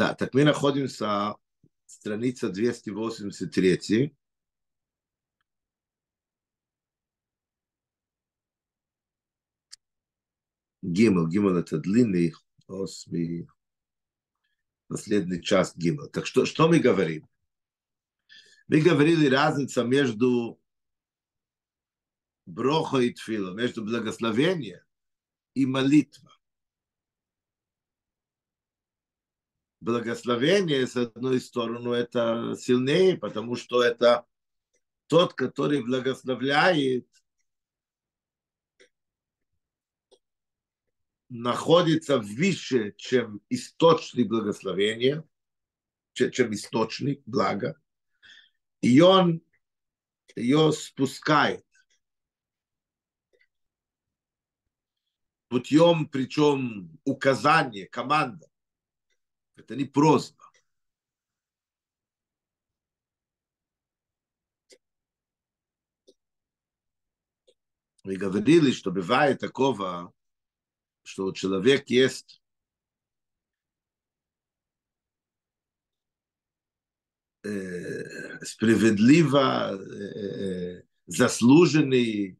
Да, 0.00 0.14
так 0.14 0.32
мы 0.32 0.44
находимся 0.44 1.36
страница 1.84 2.48
283. 2.48 4.16
Гимл. 10.80 11.28
Гимл 11.28 11.54
это 11.58 11.76
длинный 11.76 12.32
осми, 12.66 13.46
последний 14.88 15.42
час 15.42 15.76
Гимл. 15.76 16.08
Так 16.08 16.24
что, 16.24 16.46
что 16.46 16.66
мы 16.66 16.78
говорим? 16.78 17.28
Мы 18.68 18.80
говорили 18.80 19.26
разница 19.26 19.84
между 19.84 20.58
брохо 22.46 23.00
и 23.00 23.12
тфило, 23.12 23.52
между 23.52 23.84
благословением 23.84 24.80
и 25.52 25.66
молитва. 25.66 26.29
Благословение, 29.80 30.86
с 30.86 30.96
одной 30.96 31.40
стороны, 31.40 31.94
это 31.94 32.54
сильнее, 32.58 33.16
потому 33.16 33.56
что 33.56 33.82
это 33.82 34.26
тот, 35.06 35.32
который 35.32 35.82
благословляет, 35.82 37.08
находится 41.30 42.18
выше, 42.18 42.92
чем 42.98 43.40
источник 43.48 44.28
благословения, 44.28 45.24
чем 46.12 46.52
источник 46.52 47.22
блага, 47.24 47.80
и 48.82 49.00
он 49.00 49.40
ее 50.36 50.72
спускает. 50.72 51.64
Путем, 55.48 56.06
причем 56.08 56.98
указания, 57.04 57.86
команда. 57.86 58.49
Это 59.60 59.76
не 59.76 59.84
просьба. 59.84 60.50
Мы 68.04 68.16
говорили, 68.16 68.72
что 68.72 68.90
бывает 68.90 69.40
такого, 69.40 70.14
что 71.02 71.26
у 71.26 71.34
человека 71.34 71.84
есть 71.88 72.42
э, 77.42 78.42
справедливо 78.42 79.76
э, 79.76 80.84
заслуженный 81.06 82.38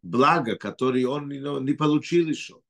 благо, 0.00 0.54
который 0.54 1.04
он 1.04 1.28
не 1.28 1.74
получил 1.74 2.28
еще. 2.28 2.61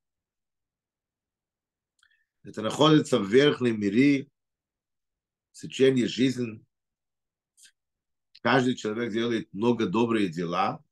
Это 2.45 2.63
находится 2.63 3.19
в 3.19 3.29
верхнем 3.29 3.81
мире, 3.81 4.29
в 5.53 5.61
течение 5.61 6.09
жизни. 6.09 6.65
Каждый 8.43 8.75
человек 8.75 9.13
делает 9.13 9.53
много 9.53 9.87
добрые 9.87 10.29
дела, 10.29 10.83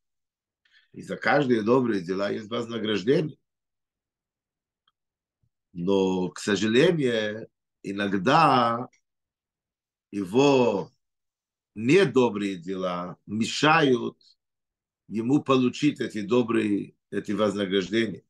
и 0.92 1.02
за 1.02 1.16
каждые 1.16 1.62
добрые 1.62 2.02
дела 2.02 2.30
есть 2.30 2.48
вознаграждение. 2.48 3.36
Но, 5.72 6.28
к 6.30 6.38
сожалению, 6.38 7.48
иногда 7.82 8.88
его 10.10 10.90
недобрые 11.74 12.56
дела 12.56 13.16
мешают 13.26 14.18
ему 15.08 15.42
получить 15.42 16.00
эти 16.00 16.20
добрые, 16.20 16.94
эти 17.10 17.32
вознаграждения. 17.32 18.24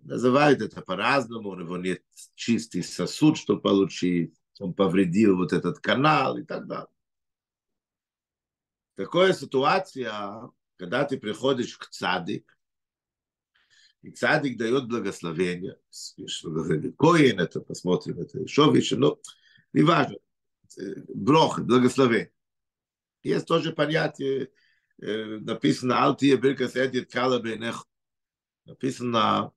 Называют 0.00 0.62
это 0.62 0.80
по-разному, 0.80 1.50
у 1.50 1.56
него 1.56 1.76
нет 1.76 2.02
чистый 2.34 2.82
сосуд, 2.82 3.36
что 3.36 3.58
получить, 3.58 4.34
он 4.58 4.74
повредил 4.74 5.36
вот 5.36 5.52
этот 5.52 5.78
канал 5.80 6.38
и 6.38 6.44
так 6.44 6.66
далее. 6.66 6.88
Такая 8.94 9.32
ситуация, 9.32 10.50
когда 10.76 11.04
ты 11.04 11.18
приходишь 11.18 11.76
к 11.76 11.88
цадик, 11.90 12.56
и 14.02 14.10
цадик 14.10 14.56
дает 14.58 14.88
благословение, 14.88 15.78
Коин 16.98 17.38
это, 17.38 17.60
посмотрим, 17.60 18.20
это 18.20 18.40
еще 18.40 18.70
выше, 18.70 18.96
но 18.96 19.20
не 19.72 19.82
важно, 19.82 20.16
брох, 21.08 21.60
благословение. 21.60 22.32
Есть 23.22 23.46
тоже 23.46 23.72
понятие, 23.72 24.50
написано, 24.98 26.02
«Алтия 26.02 26.36
биркас 26.36 26.76
эдит 26.76 27.10
кала 27.10 27.38
бейнех». 27.38 27.86
Написано, 28.64 29.52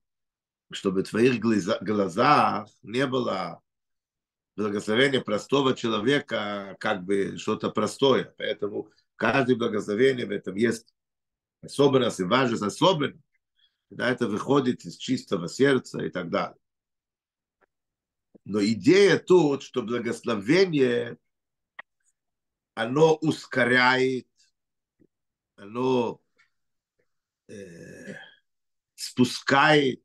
чтобы 0.71 1.03
в 1.03 1.09
твоих 1.09 1.39
глазах 1.39 2.67
не 2.81 3.05
было 3.05 3.61
благословения 4.55 5.21
простого 5.21 5.75
человека, 5.75 6.75
как 6.79 7.03
бы 7.03 7.37
что-то 7.37 7.69
простое. 7.69 8.33
Поэтому 8.37 8.89
каждое 9.15 9.55
благословение 9.55 10.25
в 10.25 10.31
этом 10.31 10.55
есть 10.55 10.93
особенность 11.61 12.19
и 12.19 12.23
важность 12.23 12.63
особенно, 12.63 13.19
когда 13.89 14.09
это 14.09 14.27
выходит 14.27 14.85
из 14.85 14.97
чистого 14.97 15.47
сердца 15.47 16.03
и 16.03 16.09
так 16.09 16.29
далее. 16.29 16.57
Но 18.45 18.63
идея 18.63 19.17
тут, 19.17 19.63
что 19.63 19.81
благословение, 19.81 21.17
оно 22.75 23.15
ускоряет, 23.15 24.27
оно 25.55 26.21
э, 27.47 28.13
спускает 28.93 30.04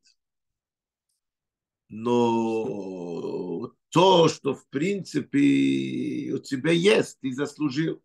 но 1.91 3.67
то, 3.89 4.29
что 4.29 4.55
в 4.55 4.67
принципе 4.69 6.33
у 6.33 6.39
тебя 6.39 6.71
есть, 6.71 7.19
ты 7.21 7.33
заслужил. 7.35 8.03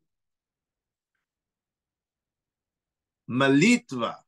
Молитва 3.28 4.26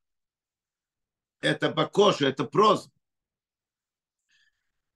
–это 1.41 1.71
бакоша, 1.71 2.27
это 2.27 2.43
просьба. 2.45 2.93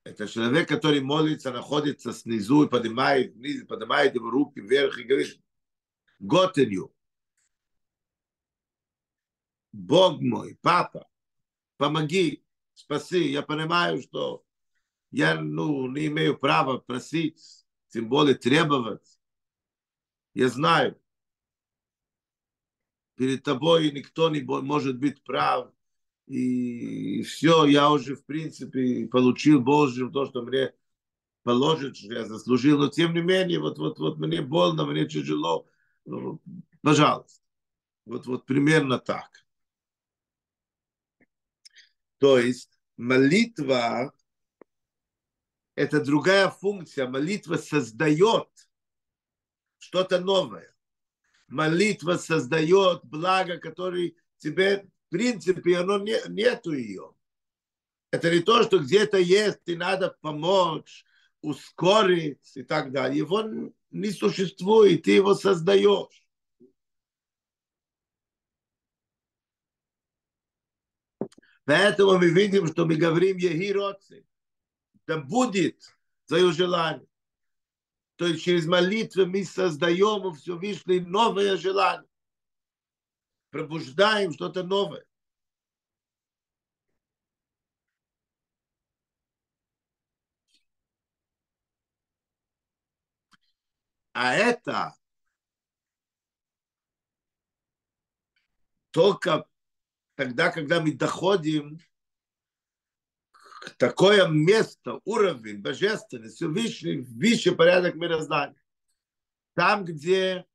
Это 0.03 0.27
человек, 0.27 0.67
который 0.67 1.01
молится, 1.01 1.51
находится 1.51 2.13
снизу 2.13 2.63
и 2.63 2.69
поднимает 2.69 3.33
вниз, 3.33 3.65
поднимает 3.65 4.15
его 4.15 4.29
руки 4.29 4.59
вверх 4.59 4.97
и 4.99 5.03
говорит, 5.03 5.41
Готенью, 6.19 6.93
Бог 9.71 10.21
мой, 10.21 10.55
папа, 10.61 11.09
помоги, 11.77 12.45
спаси. 12.73 13.31
Я 13.31 13.41
понимаю, 13.41 14.01
что 14.03 14.45
я 15.11 15.39
ну, 15.39 15.87
не 15.91 16.07
имею 16.07 16.37
права 16.37 16.77
просить, 16.77 17.65
тем 17.89 18.07
более 18.07 18.35
требовать. 18.35 19.19
Я 20.33 20.47
знаю, 20.47 20.97
перед 23.15 23.43
тобой 23.43 23.91
никто 23.91 24.29
не 24.29 24.41
может 24.41 24.97
быть 24.97 25.23
прав. 25.23 25.71
И 26.27 27.23
все, 27.23 27.65
я 27.65 27.91
уже, 27.91 28.15
в 28.15 28.25
принципе, 28.25 29.07
получил 29.07 29.59
Божьим 29.59 30.13
то, 30.13 30.25
что 30.25 30.43
мне 30.43 30.73
положит, 31.43 31.97
что 31.97 32.13
я 32.13 32.25
заслужил. 32.25 32.79
Но 32.79 32.87
тем 32.87 33.13
не 33.13 33.21
менее, 33.21 33.59
вот, 33.59 33.77
вот, 33.77 33.99
вот 33.99 34.17
мне 34.17 34.41
больно, 34.41 34.85
мне 34.85 35.05
тяжело. 35.05 35.67
Ну, 36.05 36.41
пожалуйста. 36.81 37.41
Вот, 38.05 38.25
вот 38.27 38.45
примерно 38.45 38.97
так. 38.97 39.29
То 42.17 42.37
есть 42.37 42.69
молитва 42.97 44.13
это 45.75 46.03
другая 46.03 46.49
функция. 46.49 47.07
Молитва 47.07 47.57
создает 47.57 48.49
что-то 49.77 50.19
новое. 50.19 50.73
Молитва 51.47 52.17
создает 52.17 53.03
благо, 53.03 53.57
которое 53.57 54.13
тебе, 54.37 54.85
в 55.07 55.09
принципе, 55.09 55.77
оно 55.77 55.99
не, 55.99 56.17
нету 56.29 56.73
ее. 56.73 57.13
Это 58.11 58.29
не 58.29 58.41
то, 58.41 58.63
что 58.63 58.79
где-то 58.79 59.17
есть, 59.17 59.61
и 59.65 59.75
надо 59.75 60.15
помочь, 60.21 61.05
ускорить 61.41 62.55
и 62.55 62.63
так 62.63 62.91
далее. 62.91 63.19
Его 63.19 63.43
не 63.89 64.11
существует, 64.11 65.03
ты 65.03 65.11
его 65.11 65.33
создаешь. 65.33 66.25
Поэтому 71.63 72.17
мы 72.17 72.29
видим, 72.29 72.67
что 72.67 72.85
мы 72.85 72.95
говорим 72.95 73.37
Ехироци 73.37 74.25
да 75.11 75.17
будет 75.17 75.93
твое 76.25 76.53
желание. 76.53 77.05
То 78.15 78.27
есть 78.27 78.43
через 78.45 78.65
молитву 78.65 79.25
мы 79.25 79.43
создаем 79.43 80.25
у 80.25 80.31
Всевышнего 80.31 81.05
новое 81.05 81.57
желание. 81.57 82.09
Пробуждаем 83.49 84.31
что-то 84.31 84.63
новое. 84.63 85.03
А 94.13 94.33
это 94.33 94.95
только 98.91 99.45
тогда, 100.15 100.51
когда 100.51 100.79
мы 100.79 100.93
доходим 100.93 101.81
такое 103.77 104.27
место, 104.27 104.99
уровень 105.05 105.61
божественности, 105.61 106.43
высший, 106.43 107.01
высший 107.01 107.55
порядок 107.55 107.95
мироздания. 107.95 108.61
Там, 109.53 109.85
где, 109.85 110.45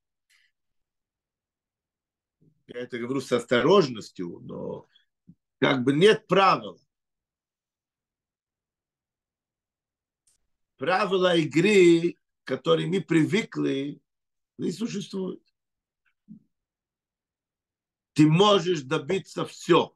я 2.66 2.80
это 2.80 2.98
говорю 2.98 3.20
с 3.20 3.30
осторожностью, 3.32 4.40
но 4.40 4.88
как 5.60 5.84
бы 5.84 5.92
нет 5.92 6.26
правил. 6.26 6.80
Правила 10.76 11.36
игры, 11.36 12.18
к 12.44 12.48
которым 12.48 12.90
мы 12.90 13.00
привыкли, 13.00 14.00
не 14.58 14.72
существуют. 14.72 15.42
Ты 18.12 18.26
можешь 18.26 18.82
добиться 18.82 19.44
все 19.46 19.95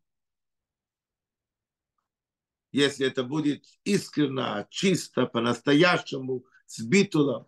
если 2.72 3.08
это 3.08 3.24
будет 3.24 3.66
искренно, 3.84 4.68
чисто, 4.70 5.26
по-настоящему, 5.26 6.46
с 6.66 6.82
битулом. 6.82 7.48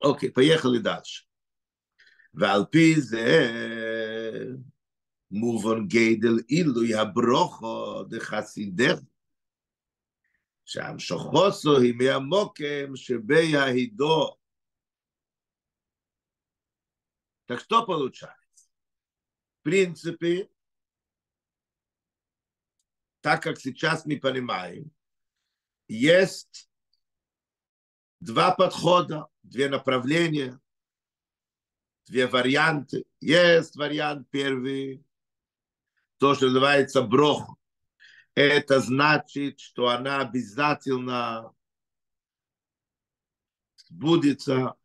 Окей, 0.00 0.30
поехали 0.30 0.78
дальше. 0.78 1.24
ועל 2.34 2.64
פי 2.70 3.00
זה 3.00 3.50
מובן 5.30 5.88
גדל 5.88 6.38
עילוי 6.48 6.94
הברוכו 6.94 8.04
דחסידך, 8.04 9.00
שהמשוכוסו 10.64 11.78
היא 11.80 11.94
מהמוקם 11.94 12.96
שבהידו. 12.96 14.36
Так 17.46 17.60
что 17.60 17.84
получается? 17.86 18.37
Принципе, 19.63 20.49
так 23.21 23.43
как 23.43 23.59
сейчас 23.59 24.05
мы 24.05 24.17
понимаем, 24.19 24.91
есть 25.87 26.69
два 28.19 28.51
подхода, 28.51 29.27
две 29.43 29.69
направления, 29.69 30.59
две 32.05 32.27
варианты. 32.27 33.05
Есть 33.19 33.75
вариант 33.75 34.27
первый, 34.29 35.05
то, 36.17 36.35
что 36.35 36.47
называется 36.47 37.01
брох. 37.01 37.55
Это 38.35 38.79
значит, 38.79 39.59
что 39.59 39.89
она 39.89 40.21
обязательно 40.21 41.53
сбудется, 43.75 44.75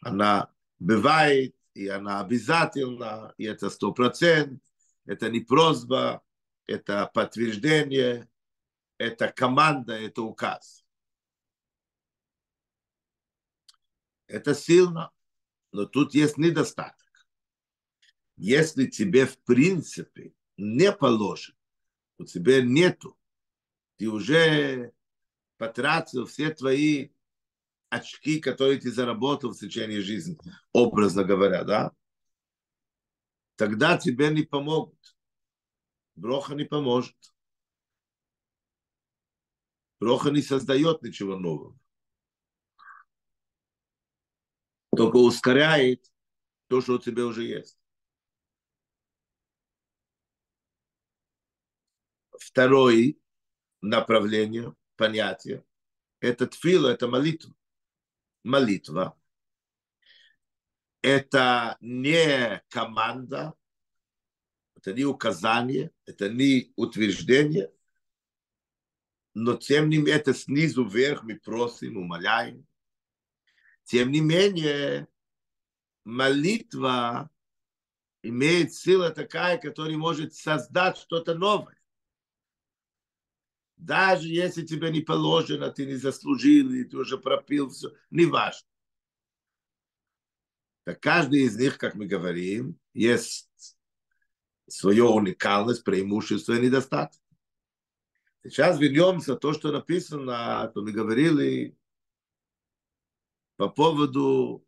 она 0.00 0.52
бывает, 0.78 1.54
и 1.74 1.88
она 1.88 2.20
обязательно, 2.20 3.34
и 3.38 3.44
это 3.44 3.70
сто 3.70 3.92
процентов, 3.92 4.60
это 5.06 5.30
не 5.30 5.40
просьба, 5.40 6.22
это 6.66 7.10
подтверждение, 7.12 8.28
это 8.98 9.28
команда, 9.28 9.94
это 9.94 10.22
указ. 10.22 10.84
Это 14.26 14.54
сильно, 14.54 15.10
но 15.72 15.86
тут 15.86 16.14
есть 16.14 16.38
недостаток. 16.38 17.26
Если 18.36 18.86
тебе 18.86 19.26
в 19.26 19.38
принципе 19.42 20.34
не 20.56 20.92
положено, 20.92 21.58
у 22.18 22.24
тебя 22.24 22.62
нету, 22.62 23.18
ты 23.96 24.08
уже 24.08 24.92
потратил 25.58 26.26
все 26.26 26.50
твои 26.50 27.10
очки, 27.92 28.40
которые 28.40 28.80
ты 28.80 28.90
заработал 28.90 29.52
в 29.52 29.58
течение 29.58 30.00
жизни, 30.00 30.38
образно 30.72 31.24
говоря, 31.24 31.62
да, 31.62 31.92
тогда 33.56 33.98
тебе 33.98 34.30
не 34.30 34.44
помогут. 34.44 34.98
Броха 36.14 36.54
не 36.54 36.64
поможет. 36.64 37.16
Броха 40.00 40.30
не 40.30 40.40
создает 40.40 41.02
ничего 41.02 41.36
нового. 41.36 41.78
Только 44.96 45.16
ускоряет 45.16 46.10
то, 46.68 46.80
что 46.80 46.94
у 46.94 46.98
тебя 46.98 47.26
уже 47.26 47.44
есть. 47.44 47.78
Второе 52.38 53.14
направление, 53.82 54.74
понятие, 54.96 55.64
это 56.20 56.46
тфила, 56.46 56.88
это 56.88 57.06
молитва 57.06 57.54
молитва. 58.42 59.16
Это 61.02 61.76
не 61.80 62.62
команда, 62.68 63.54
это 64.76 64.92
не 64.92 65.04
указание, 65.04 65.90
это 66.06 66.28
не 66.28 66.72
утверждение, 66.76 67.72
но 69.34 69.56
тем 69.56 69.88
не 69.88 69.98
менее, 69.98 70.14
это 70.14 70.34
снизу 70.34 70.84
вверх 70.84 71.22
мы 71.22 71.38
просим, 71.38 71.96
умоляем. 71.96 72.66
Тем 73.84 74.10
не 74.12 74.20
менее, 74.20 75.08
молитва 76.04 77.30
имеет 78.22 78.74
силу 78.74 79.10
такая, 79.12 79.58
которая 79.58 79.96
может 79.96 80.34
создать 80.34 80.98
что-то 80.98 81.34
новое. 81.34 81.81
Даже 83.82 84.28
если 84.28 84.64
тебе 84.64 84.92
не 84.92 85.00
положено, 85.00 85.68
ты 85.68 85.86
не 85.86 85.96
заслужил, 85.96 86.70
и 86.70 86.84
ты 86.84 86.96
уже 86.96 87.18
пропил 87.18 87.68
все, 87.68 87.92
не 88.10 88.26
важно. 88.26 88.68
Так 90.84 91.00
каждый 91.00 91.40
из 91.40 91.56
них, 91.58 91.78
как 91.78 91.96
мы 91.96 92.06
говорим, 92.06 92.78
есть 92.94 93.76
свою 94.68 95.12
уникальность, 95.12 95.82
преимущество 95.82 96.52
и 96.52 96.60
недостаток. 96.60 97.20
Сейчас 98.44 98.78
вернемся 98.78 99.34
то, 99.34 99.52
что 99.52 99.72
написано, 99.72 100.70
то 100.72 100.82
мы 100.82 100.92
говорили 100.92 101.76
по 103.56 103.68
поводу 103.68 104.64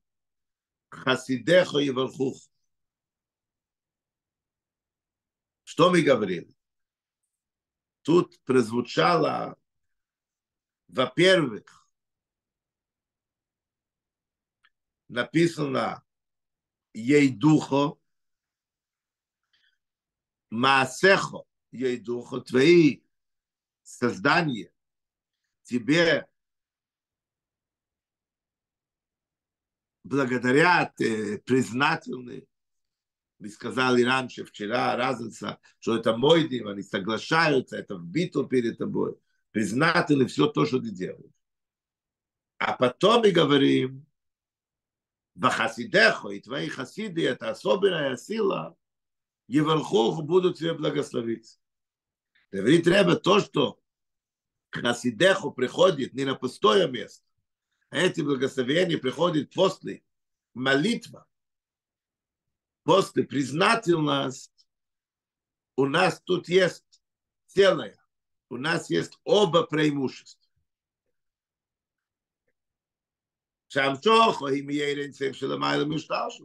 Хасидеха 0.88 1.78
и 1.78 1.90
Вархух. 1.90 2.36
Что 5.62 5.90
мы 5.90 6.02
говорили? 6.02 6.52
Тут 8.04 8.38
прозвучало, 8.44 9.58
во-первых, 10.88 11.88
написано 15.08 16.04
ей 16.92 17.30
духо, 17.30 17.98
маасехо 20.50 21.44
ей 21.72 21.98
духо, 21.98 22.40
твои 22.40 23.02
создания 23.82 24.72
тебе 25.62 26.28
благодаря, 30.04 30.92
ты 30.96 31.38
признательны, 31.38 32.46
мы 33.38 33.48
сказали 33.48 34.02
раньше, 34.02 34.44
вчера, 34.44 34.96
разница, 34.96 35.58
что 35.78 35.96
это 35.96 36.16
мой 36.16 36.48
день, 36.48 36.66
они 36.66 36.82
соглашаются, 36.82 37.76
это 37.76 37.96
вбито 37.96 38.44
перед 38.44 38.78
тобой, 38.78 39.16
признательны 39.50 40.26
все 40.26 40.46
то, 40.46 40.66
что 40.66 40.78
ты 40.78 40.90
делаешь. 40.90 41.32
А 42.58 42.72
потом 42.74 43.22
мы 43.22 43.30
говорим, 43.30 44.06
Вахасидехо 45.34 46.28
и 46.28 46.40
твои 46.40 46.68
хасиды, 46.68 47.26
это 47.26 47.50
особенная 47.50 48.16
сила, 48.16 48.76
Евархоху 49.48 50.22
будут 50.22 50.58
тебе 50.58 50.74
благословить. 50.74 51.58
Говорит 52.50 52.84
треба 52.84 53.16
то, 53.16 53.40
что 53.40 53.80
хасидеху 54.70 55.50
приходит 55.50 56.14
не 56.14 56.24
на 56.24 56.34
пустое 56.34 56.88
место, 56.88 57.26
а 57.90 57.98
эти 57.98 58.20
благословения 58.20 58.96
приходят 58.96 59.52
после 59.52 60.02
молитвы 60.54 61.24
после 62.84 63.24
признательность 63.24 64.52
у 65.76 65.86
нас 65.86 66.20
тут 66.24 66.48
есть 66.48 67.02
целое. 67.46 67.98
У 68.48 68.56
нас 68.56 68.88
есть 68.90 69.18
оба 69.24 69.64
преимущества. 69.64 70.40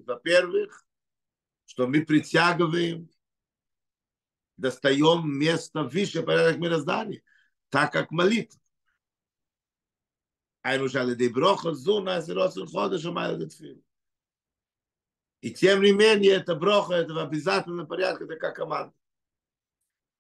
Во-первых, 0.08 0.84
что 1.66 1.86
мы 1.86 2.04
притягиваем, 2.04 3.08
достаем 4.58 5.32
место 5.38 5.84
выше 5.84 6.24
порядок 6.24 6.58
мироздания, 6.58 7.22
так 7.70 7.94
как 7.94 8.10
молитва. 8.10 8.60
А 10.62 10.74
ему 10.74 10.90
шали 10.90 11.14
деброхот 11.14 11.78
зуна, 11.78 12.22
сиросун 12.22 12.68
ходыш, 12.68 13.06
умайлы 13.06 13.46
дитфилу. 13.46 13.84
И 15.42 15.52
тем 15.52 15.82
не 15.82 15.92
менее, 15.92 16.34
это 16.34 16.56
броха, 16.56 16.94
это 16.96 17.14
в 17.14 17.20
обязательном 17.20 17.88
порядке, 17.88 18.26
это 18.26 18.36
как 18.36 18.56
команда. 18.56 18.94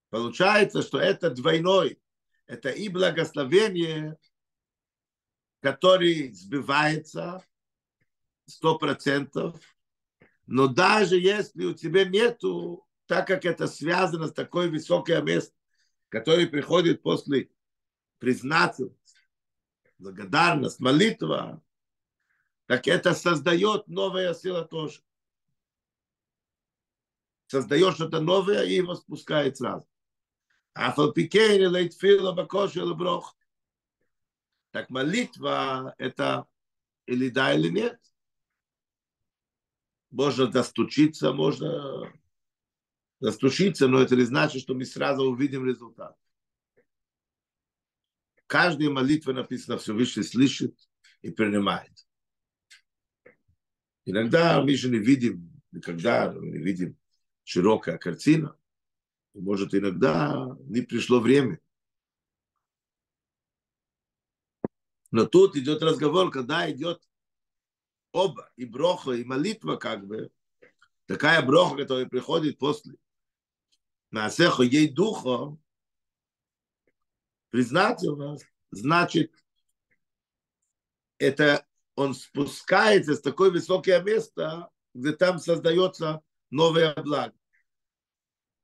Получается, 0.09 0.81
что 0.81 0.99
это 0.99 1.29
двойной. 1.29 2.01
Это 2.45 2.69
и 2.69 2.89
благословение, 2.89 4.17
которое 5.61 6.31
сбивается 6.33 7.45
сто 8.45 8.77
процентов, 8.79 9.59
но 10.47 10.67
даже 10.67 11.19
если 11.19 11.65
у 11.65 11.75
тебя 11.75 12.05
нету 12.05 12.89
так 13.09 13.25
как 13.25 13.43
это 13.43 13.65
связано 13.65 14.27
с 14.27 14.33
такой 14.33 14.69
высокой 14.69 15.19
местом, 15.23 15.57
который 16.09 16.45
приходит 16.45 17.01
после 17.01 17.49
признательности, 18.19 19.19
благодарность, 19.97 20.79
молитва, 20.79 21.59
так 22.67 22.87
это 22.87 23.15
создает 23.15 23.87
новая 23.87 24.35
сила 24.35 24.63
тоже. 24.63 25.01
Создает 27.49 27.95
что-то 27.95 28.21
новое 28.21 28.63
и 28.63 28.75
его 28.75 28.93
спускает 28.93 29.57
сразу. 29.57 29.89
А 30.73 30.91
фалпикейни 30.91 31.65
лейтфила 31.65 32.31
бакоши 32.31 32.85
брох. 32.93 33.35
Так 34.69 34.91
молитва 34.91 35.95
это 35.97 36.45
или 37.07 37.29
да, 37.29 37.55
или 37.55 37.69
нет. 37.69 37.99
Можно 40.11 40.45
достучиться, 40.45 41.33
можно 41.33 42.13
достучиться, 43.19 43.87
но 43.87 43.99
это 43.99 44.15
не 44.15 44.25
значит, 44.25 44.61
что 44.61 44.75
мы 44.75 44.85
сразу 44.85 45.23
увидим 45.23 45.65
результат. 45.65 46.15
Каждая 48.45 48.91
молитва 48.91 49.33
написана 49.33 49.79
Всевышний 49.79 50.21
слышит 50.21 50.77
и 51.23 51.31
принимает. 51.31 52.07
Иногда 54.05 54.61
мы 54.61 54.75
же 54.75 54.89
не 54.89 54.99
видим, 54.99 55.59
никогда 55.71 56.31
не 56.31 56.59
видим 56.59 56.99
широкая 57.49 57.97
картина. 57.97 58.55
Может, 59.33 59.73
иногда 59.73 60.55
не 60.65 60.81
пришло 60.81 61.19
время. 61.19 61.59
Но 65.09 65.25
тут 65.25 65.55
идет 65.55 65.81
разговор, 65.81 66.29
когда 66.29 66.71
идет 66.71 67.01
оба, 68.11 68.51
и 68.55 68.65
броха, 68.65 69.13
и 69.13 69.23
молитва, 69.23 69.77
как 69.77 70.05
бы, 70.05 70.31
такая 71.07 71.43
броха, 71.43 71.77
которая 71.77 72.05
приходит 72.05 72.59
после 72.59 72.97
Маасехо 74.11 74.61
ей 74.61 74.87
духа, 74.87 75.57
признательность, 77.49 78.45
значит, 78.69 79.33
это 81.17 81.65
он 81.95 82.13
спускается 82.13 83.15
с 83.15 83.21
такое 83.21 83.49
высокое 83.49 84.03
место, 84.03 84.69
где 84.93 85.13
там 85.13 85.39
создается 85.39 86.21
новое 86.51 86.93
благо 86.93 87.38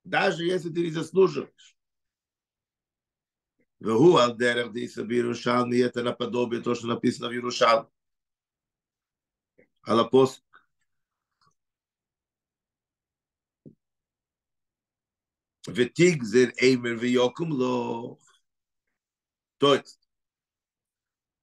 Даже 0.05 0.45
если 0.45 0.71
ты 0.71 0.81
не 0.83 0.91
заслуживаешь. 0.91 1.77
והוא 3.81 4.21
על 4.21 4.37
דרך 4.37 4.73
דיסא 4.73 5.03
בירושלמי, 5.03 5.83
это 5.83 6.03
наподобие 6.03 6.61
то, 6.61 6.75
что 6.75 6.87
написано 6.87 7.29
в 7.29 7.33
Иерушалме. 7.33 7.89
על 9.83 10.01
הפוסק. 10.01 10.43
ותגזר 15.69 16.49
אימר 16.63 16.97
ויוקום 17.01 17.51
לו. 17.53 18.19
То 19.59 19.75
есть, 19.75 20.01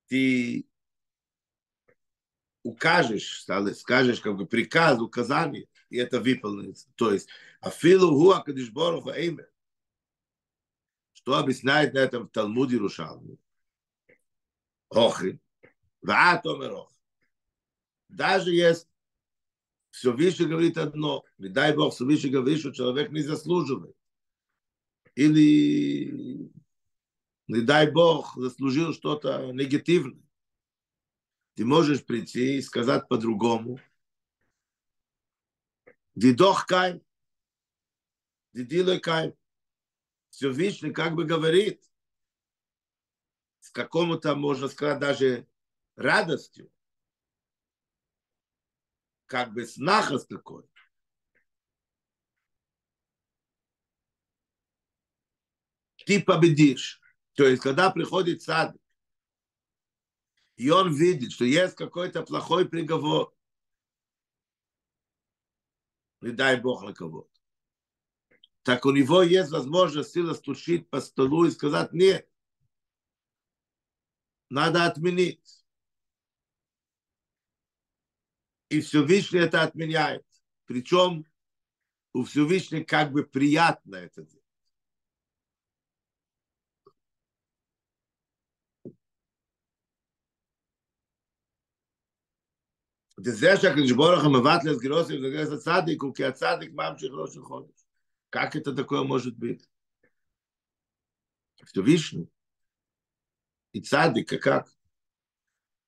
ты 0.08 0.66
укажешь, 2.64 3.46
скажешь 3.76 4.22
как 4.22 4.36
бы 4.36 4.46
приказ, 4.48 5.00
указание, 5.00 5.68
и 5.93 5.99
это 5.99 6.21
выполнится. 6.21 6.89
То 6.97 7.13
есть, 7.13 7.29
афилу 7.61 8.17
хуа 8.17 8.43
кадишбору 8.43 9.07
эймер. 9.11 9.49
Что 11.13 11.37
объясняет 11.37 11.93
на 11.93 11.99
этом 11.99 12.27
в 12.27 12.31
Талмуде 12.31 12.79
Рушалме? 12.79 13.37
Охри. 14.89 15.39
Ваатомер. 16.01 16.89
Даже 18.09 18.53
если 18.53 18.89
все 19.91 20.13
выше 20.13 20.47
говорит 20.47 20.79
одно, 20.79 21.25
не 21.39 21.49
дай 21.49 21.75
Бог, 21.77 21.95
все 21.95 22.05
выше 22.05 22.29
говорит, 22.29 22.61
что 22.61 22.73
человек 22.73 23.11
не 23.11 23.21
заслуживает. 23.21 23.95
Или, 25.15 26.51
не 27.47 27.61
дай 27.61 27.91
Бог, 27.91 28.35
заслужил 28.37 28.95
что-то 28.95 29.53
негативное. 29.53 30.23
Ты 31.55 31.67
можешь 31.67 32.05
прийти 32.05 32.57
и 32.57 32.63
сказать 32.63 33.07
по-другому. 33.09 33.79
Дидох 36.15 36.67
кайм. 36.67 37.03
Дидилой 38.53 39.01
кайм. 39.01 39.35
Всевышний 40.29 40.93
как 40.93 41.15
бы 41.15 41.25
говорит, 41.25 41.83
с 43.61 43.71
какому-то, 43.71 44.35
можно 44.35 44.69
сказать, 44.69 44.99
даже 44.99 45.47
радостью, 45.95 46.71
как 49.27 49.53
бы 49.53 49.67
с 49.67 49.77
нахос 49.77 50.27
такой. 50.27 50.65
Ты 56.05 56.23
победишь. 56.23 57.01
То 57.35 57.45
есть, 57.47 57.63
когда 57.63 57.91
приходит 57.91 58.43
сад, 58.43 58.77
и 60.57 60.69
он 60.71 60.95
видит, 60.95 61.33
что 61.33 61.45
есть 61.45 61.77
какой-то 61.77 62.23
плохой 62.23 62.69
приговор, 62.69 63.35
не 66.23 66.33
дай 66.33 66.61
Бог 66.61 66.83
на 66.83 66.95
кого 66.95 67.29
так 68.63 68.87
у 68.87 68.93
него 68.93 69.23
есть 69.23 69.51
возможность 69.51 70.13
сила 70.13 70.35
стучить 70.35 70.89
по 70.89 71.01
столу 71.01 71.47
и 71.47 71.51
сказать, 71.51 71.93
нет, 71.93 72.29
надо 74.49 74.85
отменить. 74.85 75.65
И 78.69 78.81
Всевышний 78.81 79.41
это 79.41 79.63
отменяет. 79.63 80.25
Причем 80.67 81.27
у 82.15 82.25
Всевышнего 82.25 82.85
как 82.85 83.13
бы 83.13 83.25
приятно 83.25 83.97
это 83.97 84.23
делать. 84.23 84.42
זה 93.20 93.58
שהקדוש 93.62 93.92
ברוך 93.92 94.24
הוא 94.24 94.34
מבטל 94.34 94.74
את 94.76 94.82
גירוסים 94.82 95.20
וגרס 95.24 95.50
הצדיק 95.50 96.02
הוא 96.02 96.16
כי 96.16 96.26
הצדיק 96.26 96.72
ממשיך 96.74 97.12
ראש 97.14 97.38
החודש. 97.38 97.84
Как 98.30 98.56
это 98.56 98.76
такое 98.76 99.04
может 99.04 99.38
быть? 99.38 99.64
Всевышний 101.66 102.30
и 103.74 103.82
цадик, 103.82 104.34
а 104.34 104.38
как? 104.38 104.68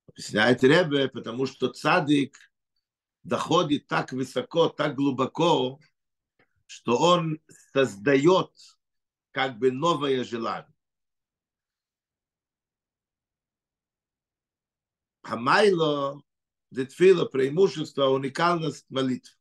Объясняет 0.08 0.64
Ребе, 0.64 1.10
потому 1.10 1.46
что 1.46 1.70
цадик 1.70 2.38
доходит 3.24 3.88
так 3.88 4.12
высоко, 4.12 4.70
так 4.70 4.96
глубоко, 4.96 5.80
что 6.66 6.98
он 6.98 7.40
создает 7.74 8.52
как 9.32 9.58
бы 9.58 9.72
новое 9.72 10.24
желание. 10.24 10.74
Хамайло, 15.22 16.24
детфила, 16.75 17.25
преимущество, 17.25 18.09
уникальность 18.09 18.85
молитв. 18.91 19.39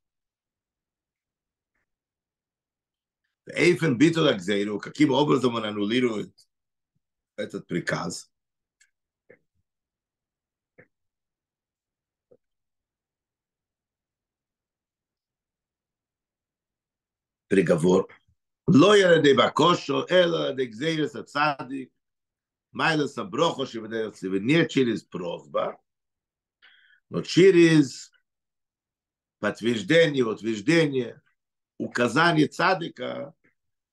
Эйфен 3.47 3.97
битул 3.97 4.27
Акзейру, 4.27 4.79
каким 4.79 5.11
образом 5.11 5.55
он 5.55 5.65
аннулирует 5.65 6.33
этот 7.35 7.67
приказ? 7.67 8.31
Приговор. 17.49 18.07
Лоя 18.65 19.21
Дебакошо, 19.21 20.05
Эла 20.09 20.53
Дегзейрес 20.53 21.15
Ацадик, 21.15 21.91
Майлес 22.71 23.17
Аброхо, 23.17 23.65
Шевенерцев, 23.65 24.31
не 24.41 24.67
через 24.67 25.03
просьба, 25.03 25.79
но 27.13 27.21
через 27.21 28.11
подтверждение, 29.37 30.25
утверждение, 30.25 31.21
указание 31.77 32.47
цадика, 32.47 33.35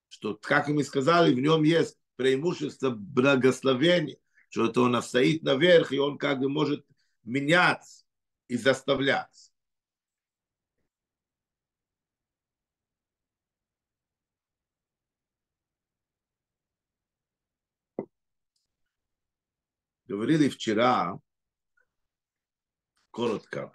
что, 0.09 0.37
как 0.37 0.69
мы 0.69 0.83
сказали, 0.85 1.35
в 1.35 1.39
нем 1.39 1.63
есть 1.63 1.99
преимущество 2.17 2.89
благословения, 2.89 4.17
что 4.49 4.71
это 4.71 4.81
он 4.81 5.03
стоит 5.03 5.43
наверх, 5.43 5.93
и 5.93 5.99
он 5.99 6.17
как 6.17 6.39
бы 6.39 6.49
может 6.49 6.87
меняться 7.23 8.07
и 8.49 8.57
заставлять. 8.57 9.53
Говорили 20.07 20.49
вчера, 20.49 21.21
коротко. 23.21 23.73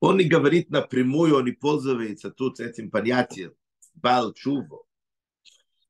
Он 0.00 0.16
не 0.16 0.24
говорит 0.24 0.70
напрямую, 0.70 1.36
он 1.36 1.44
не 1.44 1.52
пользуется 1.52 2.30
тут 2.30 2.60
этим 2.60 2.90
понятием 2.90 3.54
бал 3.94 4.32
чуво, 4.32 4.84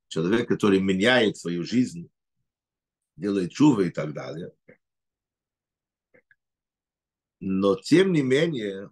Человек, 0.09 0.49
который 0.49 0.80
меняет 0.80 1.37
свою 1.37 1.62
жизнь, 1.62 2.11
делает 3.16 3.52
чувы 3.52 3.88
и 3.88 3.90
так 3.90 4.12
далее. 4.12 4.52
Но 7.38 7.76
тем 7.76 8.12
не 8.12 8.23
менее, 8.23 8.90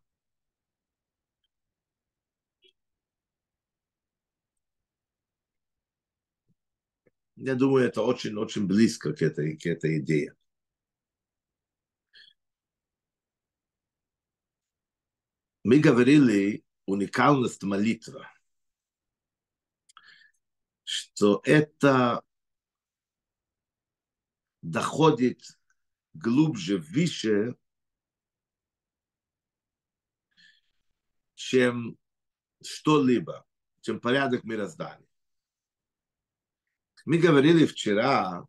я 7.36 7.54
думаю, 7.56 7.86
это 7.86 8.02
очень-очень 8.02 8.66
близко 8.66 9.12
к 9.12 9.20
этой, 9.20 9.56
к 9.56 9.66
этой 9.66 9.98
идее. 9.98 10.37
Мы 15.64 15.80
говорили 15.80 16.64
уникальность 16.86 17.62
молитвы, 17.62 18.26
что 20.84 21.40
это 21.44 22.22
доходит 24.62 25.42
глубже, 26.14 26.78
выше, 26.78 27.56
чем 31.34 31.98
что-либо, 32.62 33.46
чем 33.80 34.00
порядок 34.00 34.44
мироздания. 34.44 35.06
Мы 37.04 37.18
говорили 37.18 37.64
вчера, 37.64 38.46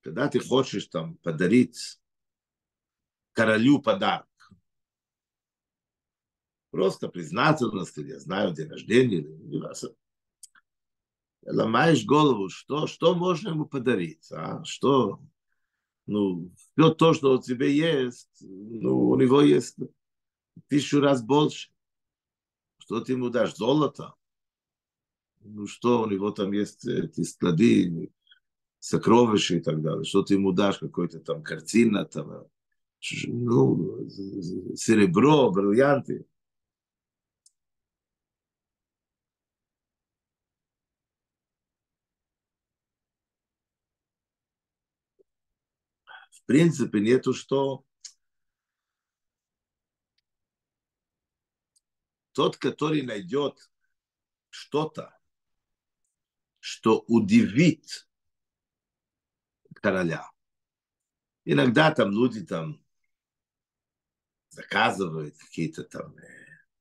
когда 0.00 0.28
ты 0.28 0.40
хочешь 0.40 0.86
там 0.88 1.16
подарить 1.18 2.00
королю 3.32 3.80
подарок, 3.80 4.28
просто 6.74 7.08
признательность, 7.08 7.96
или 7.98 8.10
я 8.10 8.18
знаю, 8.18 8.52
день 8.52 8.68
рождения, 8.68 9.18
или. 9.18 9.94
Ломаешь 11.46 12.04
голову, 12.04 12.48
что, 12.48 12.88
что 12.88 13.14
можно 13.14 13.50
ему 13.50 13.64
подарить, 13.64 14.26
а? 14.32 14.64
что, 14.64 15.20
ну, 16.06 16.50
все 16.56 16.90
то, 16.90 17.14
что 17.14 17.34
у 17.34 17.40
тебя 17.40 17.66
есть, 17.66 18.38
ну, 18.40 19.08
у 19.08 19.16
него 19.16 19.40
есть 19.42 19.76
тысячу 20.66 21.00
раз 21.00 21.22
больше. 21.22 21.70
Что 22.78 23.00
ты 23.00 23.12
ему 23.12 23.28
дашь? 23.28 23.54
Золото? 23.54 24.14
Ну 25.42 25.68
что, 25.68 26.02
у 26.02 26.10
него 26.10 26.32
там 26.32 26.50
есть 26.52 26.84
эти 26.86 27.22
склады, 27.22 28.10
сокровища 28.80 29.56
и 29.56 29.60
так 29.60 29.80
далее. 29.80 30.04
Что 30.04 30.22
ты 30.22 30.34
ему 30.34 30.50
дашь? 30.50 30.78
Какой-то 30.78 31.20
там 31.20 31.42
картина, 31.44 32.04
там, 32.04 32.48
ну, 33.28 34.08
серебро, 34.74 35.52
бриллианты. 35.52 36.26
Принципе, 46.46 47.00
нету 47.00 47.32
что. 47.32 47.84
Тот, 52.32 52.56
который 52.56 53.02
найдет 53.02 53.70
что-то, 54.50 55.16
что 56.58 57.04
удивит 57.08 58.08
короля. 59.74 60.30
Иногда 61.44 61.92
там 61.92 62.10
люди 62.10 62.44
там 62.44 62.84
заказывают 64.48 65.36
какие-то 65.36 65.84
там 65.84 66.16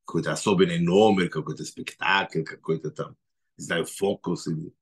какой-то 0.06 0.32
особенный 0.32 0.80
номер, 0.80 1.30
какой-то 1.30 1.66
спектакль, 1.66 2.44
какой-то 2.44 2.92
там, 2.92 3.18
не 3.58 3.66
знаю, 3.66 3.86
фокус. 3.86 4.48
Или... 4.48 4.74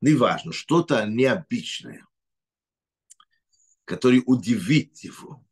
Неважно, 0.00 0.52
что-то 0.52 1.06
необычное, 1.06 2.06
который 3.84 4.22
удивит 4.26 4.98
его. 4.98 5.44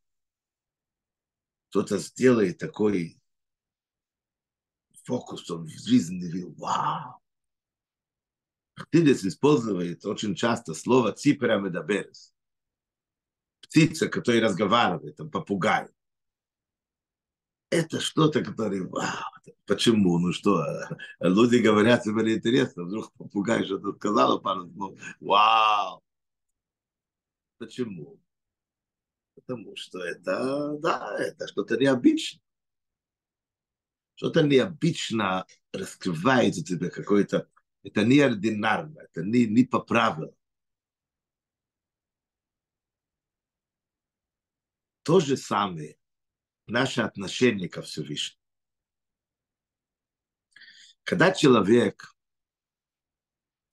Кто-то 1.70 1.98
сделает 1.98 2.58
такой 2.58 3.20
фокус, 5.04 5.50
он 5.50 5.66
в 5.66 5.70
жизни 5.70 6.26
видел, 6.26 6.54
вау. 6.54 7.20
Хсидес 8.74 9.24
использует 9.24 10.04
очень 10.06 10.34
часто 10.34 10.74
слово 10.74 11.12
צפור 11.12 11.58
המדברת. 11.58 12.34
Птица, 13.60 14.08
которая 14.08 14.42
разговаривает, 14.42 15.16
там, 15.16 15.30
попугай. 15.30 15.88
Это 17.70 18.00
что-то, 18.00 18.44
которое, 18.44 18.82
вау, 18.82 19.24
почему, 19.64 20.18
ну 20.18 20.32
что, 20.32 20.62
люди 21.20 21.56
говорят, 21.56 22.02
тебе 22.02 22.34
интересно, 22.34 22.84
вдруг 22.84 23.10
попугай 23.14 23.64
что-то 23.64 23.94
сказал, 23.94 24.40
пару 24.40 24.70
слов, 24.72 24.98
вау. 25.20 26.02
Почему? 27.56 28.21
Потому 29.34 29.74
что 29.76 29.98
это, 29.98 30.76
да, 30.78 31.16
это 31.18 31.48
что-то 31.48 31.76
необычное 31.76 32.42
что-то 34.22 34.42
необычно 34.42 35.46
раскрывается 35.72 36.60
у 36.60 36.64
тебя 36.64 36.90
какое-то, 36.90 37.50
это 37.82 38.04
неординарно, 38.04 39.00
это 39.00 39.24
не, 39.24 39.46
не 39.46 39.64
по 39.64 39.80
правилам. 39.80 40.32
То 45.02 45.18
же 45.18 45.36
самое 45.36 45.98
наше 46.68 47.00
отношение 47.00 47.68
ко 47.68 47.82
Всевышнему. 47.82 48.40
Когда 51.02 51.32
человек 51.32 52.14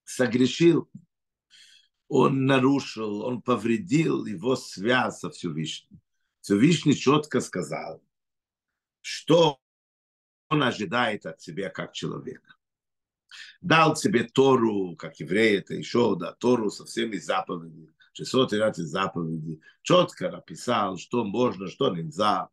согрешил, 0.04 0.90
он 2.10 2.46
нарушил, 2.46 3.22
он 3.22 3.42
повредил 3.42 4.26
его 4.26 4.56
связь 4.56 5.20
со 5.20 5.30
Всевышним. 5.30 6.02
Всевышний 6.42 6.96
четко 6.96 7.40
сказал, 7.40 8.04
что 9.02 9.60
он 10.50 10.64
ожидает 10.64 11.28
от 11.28 11.38
тебя 11.38 11.70
как 11.70 11.94
человека. 11.94 12.56
Дал 13.62 13.94
тебе 13.94 14.24
Тору, 14.24 14.96
как 14.96 15.20
еврей, 15.20 15.60
это 15.60 15.76
еще, 15.76 16.16
да, 16.18 16.34
Тору 16.34 16.72
со 16.72 16.84
всеми 16.86 17.18
заповедями, 17.18 17.94
613 18.14 18.88
заповедей, 18.88 19.62
четко 19.84 20.32
написал, 20.32 20.98
что 20.98 21.24
можно, 21.24 21.68
что 21.68 21.96
нельзя. 21.96 22.50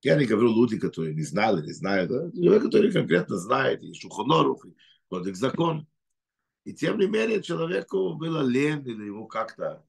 Я 0.00 0.16
не 0.16 0.24
говорю 0.24 0.54
люди, 0.54 0.78
которые 0.78 1.14
не 1.14 1.24
знали, 1.24 1.60
не 1.60 1.72
знают, 1.72 2.08
да? 2.08 2.30
люди, 2.32 2.64
которые 2.64 2.90
конкретно 2.90 3.36
знают, 3.36 3.82
и 3.82 3.92
Шухонорух, 3.92 4.64
и 4.64 4.74
Кодекс 5.10 5.38
закон. 5.38 5.86
И 6.68 6.74
тем 6.74 6.98
не 6.98 7.06
менее 7.06 7.42
человеку 7.42 8.12
было 8.12 8.42
лень 8.42 8.86
или 8.86 9.06
ему 9.06 9.26
как-то 9.26 9.82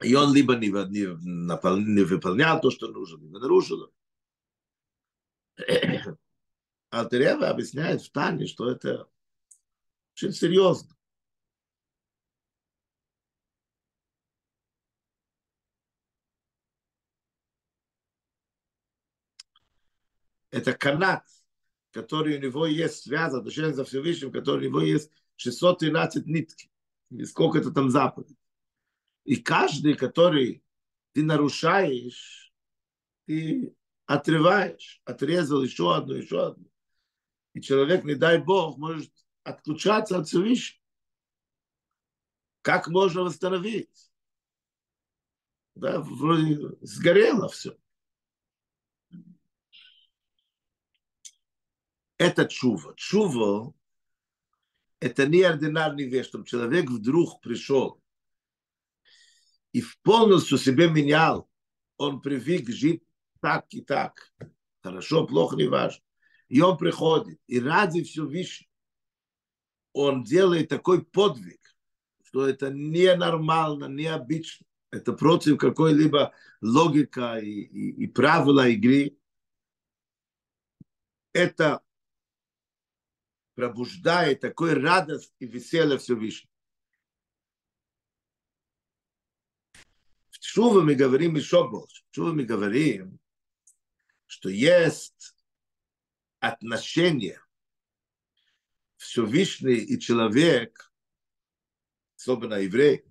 и 0.00 0.12
он 0.16 0.34
либо 0.34 0.56
не, 0.56 0.66
не, 0.66 1.94
не 1.94 2.02
выполнял 2.02 2.60
то, 2.60 2.72
что 2.72 2.88
нужно, 2.88 3.18
либо 3.18 3.38
нарушил. 3.38 3.94
Алтерева 6.90 7.48
объясняет 7.48 8.02
в 8.02 8.10
Тане, 8.10 8.48
что 8.48 8.68
это 8.68 9.08
очень 10.16 10.32
серьезно. 10.32 10.96
Это 20.50 20.72
канат, 20.72 21.24
который 21.92 22.38
у 22.38 22.40
него 22.40 22.66
есть 22.66 23.02
связан, 23.02 23.40
отношение 23.40 23.74
за 23.74 23.84
Всевышним, 23.84 24.32
который 24.32 24.66
у 24.66 24.70
него 24.70 24.80
есть 24.80 25.10
613 25.36 26.26
нитки. 26.26 26.70
И 27.10 27.24
сколько 27.24 27.58
это 27.58 27.70
там 27.70 27.90
заповедей. 27.90 28.38
И 29.24 29.36
каждый, 29.36 29.94
который 29.94 30.64
ты 31.12 31.22
нарушаешь, 31.22 32.52
ты 33.26 33.74
отрываешь, 34.06 35.00
отрезал 35.04 35.62
еще 35.62 35.94
одну, 35.94 36.14
еще 36.14 36.46
одну. 36.48 36.70
И 37.52 37.60
человек, 37.60 38.04
не 38.04 38.14
дай 38.14 38.38
Бог, 38.38 38.78
может 38.78 39.12
отключаться 39.44 40.18
от 40.18 40.26
Всевышнего. 40.26 40.80
Как 42.62 42.88
можно 42.88 43.22
восстановить? 43.22 44.10
Да, 45.74 46.00
вроде 46.00 46.58
сгорело 46.80 47.48
все. 47.48 47.76
Это 52.18 52.46
чува. 52.46 52.94
Чува– 52.96 53.72
это 55.00 55.26
неординарный 55.26 56.08
вещь, 56.08 56.26
чтобы 56.26 56.46
человек 56.46 56.90
вдруг 56.90 57.40
пришел 57.40 58.02
и 59.72 59.82
полностью 60.02 60.58
себе 60.58 60.88
менял. 60.88 61.48
Он 61.96 62.20
привык 62.20 62.68
жить 62.68 63.02
так 63.40 63.66
и 63.70 63.80
так. 63.80 64.32
Хорошо, 64.82 65.26
плохо, 65.26 65.56
не 65.56 65.66
важно. 65.66 66.02
И 66.48 66.60
он 66.60 66.76
приходит, 66.76 67.40
и 67.46 67.58
ради 67.60 68.02
Всевышнего 68.02 68.70
он 69.94 70.22
делает 70.22 70.68
такой 70.68 71.04
подвиг, 71.04 71.60
что 72.24 72.46
это 72.46 72.70
ненормально, 72.70 73.86
необычно. 73.86 74.66
Это 74.90 75.14
против 75.14 75.56
какой-либо 75.56 76.34
логика 76.60 77.38
и, 77.38 77.48
и, 77.48 78.04
и 78.04 78.06
правила 78.06 78.68
игры. 78.68 79.16
Это 81.32 81.80
пробуждает 83.54 84.40
такой 84.40 84.74
радость 84.74 85.34
и 85.38 85.46
веселье 85.46 85.98
Всевышнего. 85.98 86.52
Шува 90.40 90.82
мы 90.82 90.94
говорим 90.94 91.36
еще 91.36 91.68
больше. 91.68 92.04
Шува 92.10 92.32
мы 92.32 92.44
говорим, 92.44 93.18
что 94.26 94.48
есть 94.48 95.34
отношение 96.40 97.40
Всевышний 98.96 99.76
и 99.76 99.98
человек, 99.98 100.92
особенно 102.16 102.54
еврей, 102.54 103.04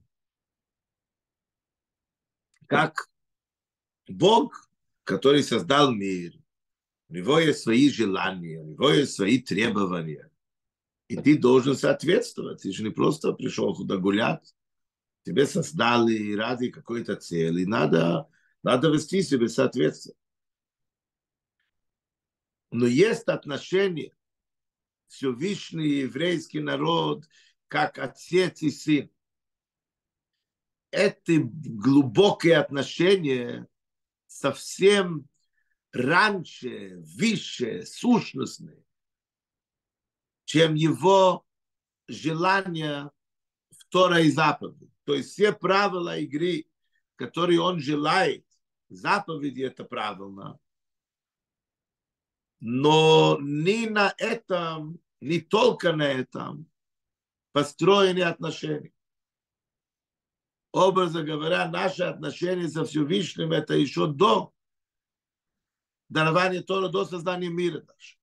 как 2.68 3.10
Бог, 4.08 4.70
который 5.04 5.44
создал 5.44 5.94
мир, 5.94 6.34
у 7.10 7.14
него 7.14 7.40
есть 7.40 7.64
свои 7.64 7.90
желания, 7.90 8.60
у 8.60 8.66
него 8.66 8.90
есть 8.90 9.16
свои 9.16 9.40
требования. 9.40 10.31
И 11.12 11.18
ты 11.18 11.38
должен 11.38 11.76
соответствовать. 11.76 12.62
Ты 12.62 12.72
же 12.72 12.84
не 12.84 12.90
просто 12.90 13.34
пришел 13.34 13.76
туда 13.76 13.98
гулять. 13.98 14.56
Тебе 15.26 15.46
создали 15.46 16.38
ради 16.38 16.70
какой-то 16.70 17.18
цели. 17.18 17.66
Надо, 17.66 18.30
надо 18.64 18.88
вести 18.88 19.22
себя 19.22 19.50
соответственно. 19.50 20.16
Но 22.72 22.86
есть 22.86 23.28
отношения 23.28 24.14
Всевышний 25.08 26.00
еврейский 26.04 26.62
народ, 26.62 27.28
как 27.68 28.00
отец 28.00 28.62
и 28.62 28.72
сын. 28.72 29.12
Это 30.92 31.34
глубокие 31.42 32.56
отношения 32.56 33.68
совсем 34.28 35.28
раньше, 35.92 37.04
выше, 37.18 37.84
сущностные, 37.86 38.86
чем 40.52 40.76
его 40.76 41.46
желание 42.10 43.10
второй 43.70 44.30
заповеди. 44.32 44.92
То 45.06 45.16
есть 45.16 45.32
все 45.32 45.54
правила 45.54 46.18
игры, 46.18 46.66
которые 47.16 47.62
он 47.62 47.80
желает, 47.80 48.46
заповеди 48.90 49.62
это 49.62 49.86
правильно, 49.86 50.60
но 52.60 53.38
не 53.40 53.88
на 53.88 54.14
этом, 54.18 55.00
не 55.22 55.40
только 55.40 55.94
на 55.94 56.10
этом 56.12 56.70
построены 57.54 58.20
отношения. 58.20 58.92
Образно 60.74 61.24
говоря, 61.24 61.70
наши 61.70 62.04
отношения 62.04 62.68
со 62.68 62.84
Всевышним 62.84 63.54
это 63.54 63.74
еще 63.76 64.06
до 64.06 64.54
дарования 66.10 66.62
Тора, 66.62 66.90
до 66.90 67.06
создания 67.06 67.48
мира 67.48 67.80
даже. 67.80 68.21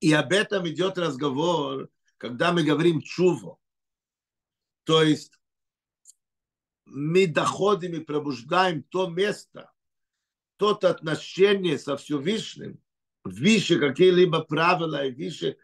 И 0.00 0.12
об 0.12 0.32
этом 0.32 0.68
идет 0.68 0.98
разговор, 0.98 1.88
когда 2.18 2.52
мы 2.52 2.62
говорим 2.62 3.00
чуву. 3.00 3.60
То 4.84 5.02
есть 5.02 5.32
мы 6.84 7.26
доходим 7.26 7.94
и 7.94 8.04
пробуждаем 8.04 8.82
то 8.84 9.08
место, 9.08 9.72
тот 10.56 10.84
отношение 10.84 11.78
со 11.78 11.96
Всевышним, 11.96 12.80
выше 13.24 13.78
какие-либо 13.78 14.42
правила 14.42 15.04
и 15.04 15.12
выше 15.12 15.58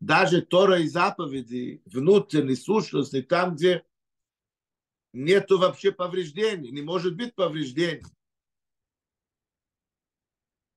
даже 0.00 0.40
Тора 0.40 0.80
и 0.80 0.88
заповеди, 0.88 1.82
внутренней 1.84 2.56
сущности, 2.56 3.20
там, 3.20 3.54
где 3.54 3.84
нету 5.12 5.58
вообще 5.58 5.92
повреждений, 5.92 6.70
не 6.70 6.80
может 6.80 7.16
быть 7.16 7.34
повреждений. 7.34 8.06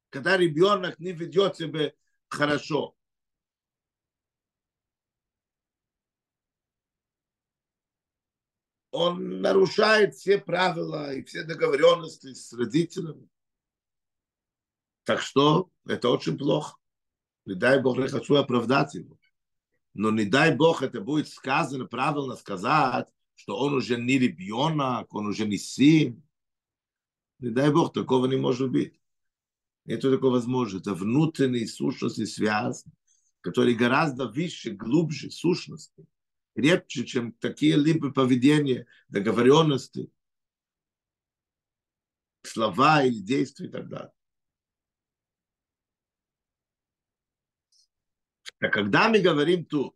Когда 0.09 0.37
ребенок 0.37 0.99
не 0.99 1.13
ведет 1.13 1.55
себя 1.55 1.93
хорошо. 2.33 2.95
Он 8.91 9.41
нарушает 9.41 10.13
все 10.13 10.37
правила 10.37 11.13
и 11.13 11.23
все 11.23 11.43
договоренности 11.43 12.33
с 12.33 12.53
родителями. 12.53 13.27
Так 15.03 15.19
что 15.21 15.71
это 15.87 16.09
очень 16.09 16.37
плохо. 16.37 16.77
Не 17.45 17.55
дай 17.55 17.81
Бог, 17.81 17.97
не 17.97 18.07
хочу 18.07 18.35
оправдать 18.35 18.93
его. 18.93 19.17
Но 19.93 20.11
не 20.11 20.25
дай 20.25 20.55
Бог, 20.55 20.81
это 20.81 21.01
будет 21.01 21.27
сказано, 21.27 21.85
правильно 21.85 22.35
сказать, 22.35 23.07
что 23.35 23.57
он 23.57 23.73
уже 23.73 23.97
не 23.97 24.17
ребенок, 24.17 25.13
он 25.13 25.27
уже 25.27 25.45
не 25.45 25.57
сын. 25.57 26.23
Не 27.39 27.49
дай 27.49 27.71
Бог, 27.71 27.93
такого 27.93 28.27
не 28.27 28.37
может 28.37 28.71
быть. 28.71 29.02
Нету 29.85 30.11
такой 30.11 30.31
возможности. 30.31 30.89
Это 30.89 30.95
внутренняя 30.95 31.67
сущность 31.67 32.19
и 32.19 32.25
связь, 32.25 32.85
которые 33.41 33.75
гораздо 33.75 34.27
выше, 34.27 34.71
глубже 34.71 35.29
сущности, 35.29 36.05
крепче, 36.55 37.05
чем 37.05 37.33
такие 37.33 37.75
либо 37.75 38.11
поведения, 38.11 38.87
договоренности, 39.09 40.09
слова 42.43 43.03
или 43.03 43.19
действия 43.19 43.67
и 43.67 43.71
так 43.71 43.89
далее. 43.89 44.13
А 48.59 48.69
когда 48.69 49.09
мы 49.09 49.19
говорим 49.19 49.65
тут, 49.65 49.95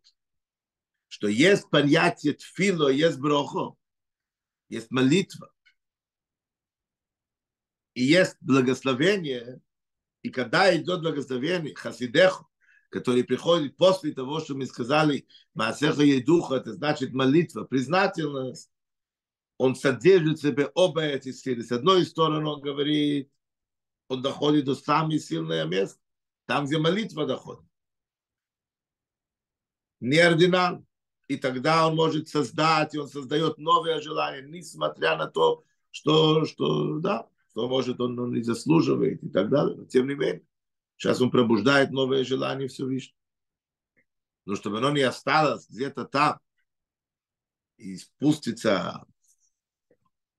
что 1.07 1.29
есть 1.29 1.69
понятие 1.69 2.33
тфило, 2.33 2.89
есть 2.89 3.17
брохо, 3.17 3.77
есть 4.67 4.91
молитва, 4.91 5.53
и 7.93 8.03
есть 8.03 8.35
благословение, 8.41 9.61
и 10.27 10.29
когда 10.29 10.75
идет 10.75 10.99
благословение, 10.99 11.73
хасидеху, 11.73 12.49
который 12.89 13.23
приходит 13.23 13.77
после 13.77 14.11
того, 14.11 14.41
что 14.41 14.55
мы 14.55 14.65
сказали, 14.65 15.25
Маасеха 15.53 16.01
Едуха, 16.01 16.55
это 16.55 16.73
значит 16.73 17.13
молитва, 17.13 17.63
признательность, 17.63 18.69
он 19.57 19.73
содержит 19.73 20.39
в 20.39 20.41
себе 20.41 20.69
оба 20.75 21.03
эти 21.03 21.31
силы. 21.31 21.63
С 21.63 21.71
одной 21.71 22.05
стороны 22.05 22.45
он 22.45 22.59
говорит, 22.59 23.31
он 24.09 24.21
доходит 24.21 24.65
до 24.65 24.75
самого 24.75 25.17
сильного 25.17 25.63
места, 25.63 25.97
там, 26.45 26.65
где 26.65 26.77
молитва 26.77 27.25
доходит 27.25 27.63
неординарно. 30.01 30.85
И 31.29 31.37
тогда 31.37 31.87
он 31.87 31.95
может 31.95 32.27
создать, 32.27 32.95
и 32.95 32.97
он 32.97 33.07
создает 33.07 33.57
новое 33.57 34.01
желание, 34.01 34.41
несмотря 34.41 35.15
на 35.15 35.27
то, 35.27 35.63
что, 35.89 36.43
что 36.43 36.99
да, 36.99 37.29
что 37.57 37.67
может 37.67 37.99
он, 37.99 38.19
он 38.19 38.33
не 38.33 38.43
заслуживает 38.43 39.23
и 39.23 39.29
так 39.29 39.49
далее. 39.49 39.75
Но 39.75 39.85
тем 39.85 40.07
не 40.07 40.13
менее, 40.13 40.43
сейчас 40.95 41.19
он 41.21 41.31
пробуждает 41.31 41.89
новое 41.89 42.23
желание 42.23 42.67
Всевышнего. 42.67 43.17
Но 44.45 44.55
чтобы 44.55 44.77
оно 44.77 44.91
не 44.91 45.01
осталось 45.01 45.67
где-то 45.67 46.05
там 46.05 46.39
и 47.77 47.97
спустится 47.97 49.07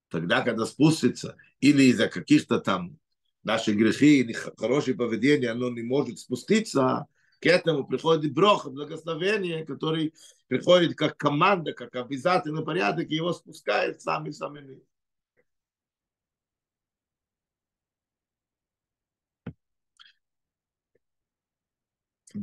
тогда, 0.09 0.43
когда 0.43 0.65
спустится, 0.65 1.37
или 1.59 1.83
из-за 1.91 2.07
каких-то 2.07 2.61
там 2.61 3.01
наших 3.43 3.77
грехи 3.77 4.21
или 4.21 4.33
хорошее 4.33 4.97
поведение, 4.97 5.51
оно 5.51 5.71
не 5.71 5.83
может 5.83 6.21
спуститься, 6.21 7.09
к 7.41 7.47
этому 7.47 7.85
приходит 7.85 8.33
броха, 8.33 8.71
благословение, 8.71 9.67
который 9.67 10.15
приходит 10.47 10.97
как 10.97 11.17
команда, 11.17 11.73
как 11.73 11.97
обязательный 11.97 12.65
порядок, 12.65 13.11
и 13.11 13.17
его 13.17 13.33
спускает 13.33 14.01
сами 14.01 14.31
самими. 14.31 14.81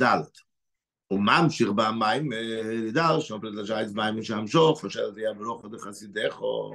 ד' 0.02 0.22
הוא 1.06 1.20
ממשיך 1.20 1.68
במים, 1.68 2.32
לידר, 2.32 3.20
שם 3.20 3.40
פרדלשייץ 3.40 3.92
מים 3.92 4.18
משמשוך, 4.18 4.84
אשר 4.84 5.10
זה 5.12 5.20
יהיה 5.20 5.34
ברוך 5.34 5.64
דחסידךו. 5.64 6.72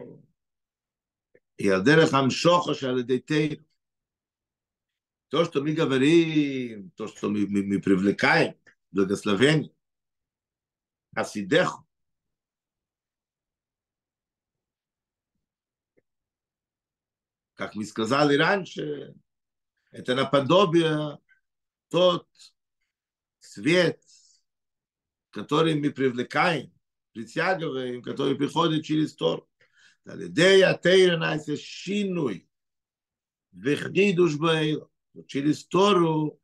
היא 1.58 1.74
על 1.74 1.82
דרך 1.82 2.14
המשוך 2.14 2.70
אשר 2.70 2.90
על 2.90 3.00
ידי 3.00 3.20
תיר. 3.20 3.56
то, 5.30 5.44
что 5.44 5.62
мы 5.62 5.74
говорим, 5.74 6.92
то, 6.92 7.08
что 7.08 7.30
мы, 7.30 7.46
мы, 7.48 7.64
мы 7.64 7.82
привлекаем, 7.82 8.56
благословение, 8.92 9.72
Асидеху, 11.14 11.86
как 17.56 17.76
мы 17.76 17.86
сказали 17.86 18.38
раньше, 18.38 19.16
это 19.92 20.16
наподобие 20.16 21.20
тот 21.90 22.28
свет, 23.51 24.01
который 25.31 25.75
мы 25.75 25.91
привлекаем, 25.91 26.73
притягиваем, 27.13 28.01
который 28.01 28.37
приходит 28.37 28.85
через 28.85 29.15
Тор. 29.17 29.49
Шинуй, 31.57 32.49
через 35.27 35.67
Тору 35.67 36.41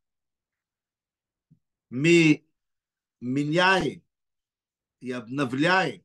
мы 1.90 2.44
меняем 3.20 4.02
и 4.98 5.12
обновляем 5.12 6.04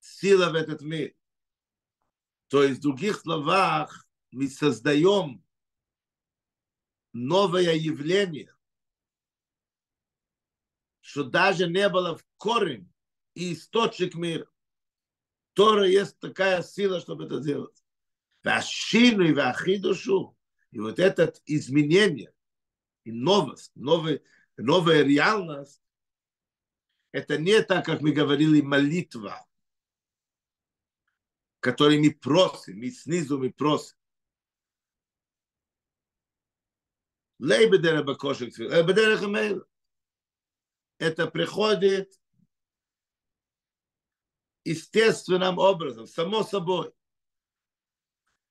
силы 0.00 0.50
в 0.50 0.54
этот 0.54 0.82
мир. 0.82 1.14
То 2.48 2.62
есть, 2.62 2.80
в 2.80 2.82
других 2.82 3.20
словах, 3.20 4.06
мы 4.30 4.48
создаем 4.48 5.42
новое 7.12 7.74
явление, 7.74 8.54
что 11.00 11.24
даже 11.24 11.68
не 11.68 11.88
было 11.88 12.16
в 12.16 12.24
корень 12.36 12.90
и 13.34 13.54
источник 13.54 14.14
мира. 14.14 14.48
Тора 15.54 15.86
есть 15.86 16.18
такая 16.18 16.62
сила, 16.62 17.00
чтобы 17.00 17.24
это 17.24 17.40
делать. 17.40 17.84
Вашину 18.42 19.24
и 19.24 19.32
вахидушу. 19.32 20.36
И 20.70 20.78
вот 20.78 20.98
это 20.98 21.32
изменение 21.46 22.32
и 23.04 23.12
новость, 23.12 23.72
новый, 23.74 24.22
новая 24.56 25.02
реальность, 25.02 25.82
это 27.12 27.38
не 27.38 27.62
так, 27.62 27.84
как 27.84 28.00
мы 28.00 28.12
говорили, 28.12 28.60
молитва, 28.60 29.46
которой 31.58 31.98
мы 31.98 32.12
просим, 32.12 32.78
мы 32.78 32.90
снизу 32.90 33.38
мы 33.38 33.50
просим. 33.50 33.96
Лейбедера 37.40 38.02
бакошек, 38.04 38.56
лейбедера 38.58 39.16
хамейла. 39.16 39.66
Это 41.00 41.26
приходит 41.28 42.12
естественным 44.64 45.56
образом, 45.56 46.06
само 46.06 46.42
собой. 46.42 46.92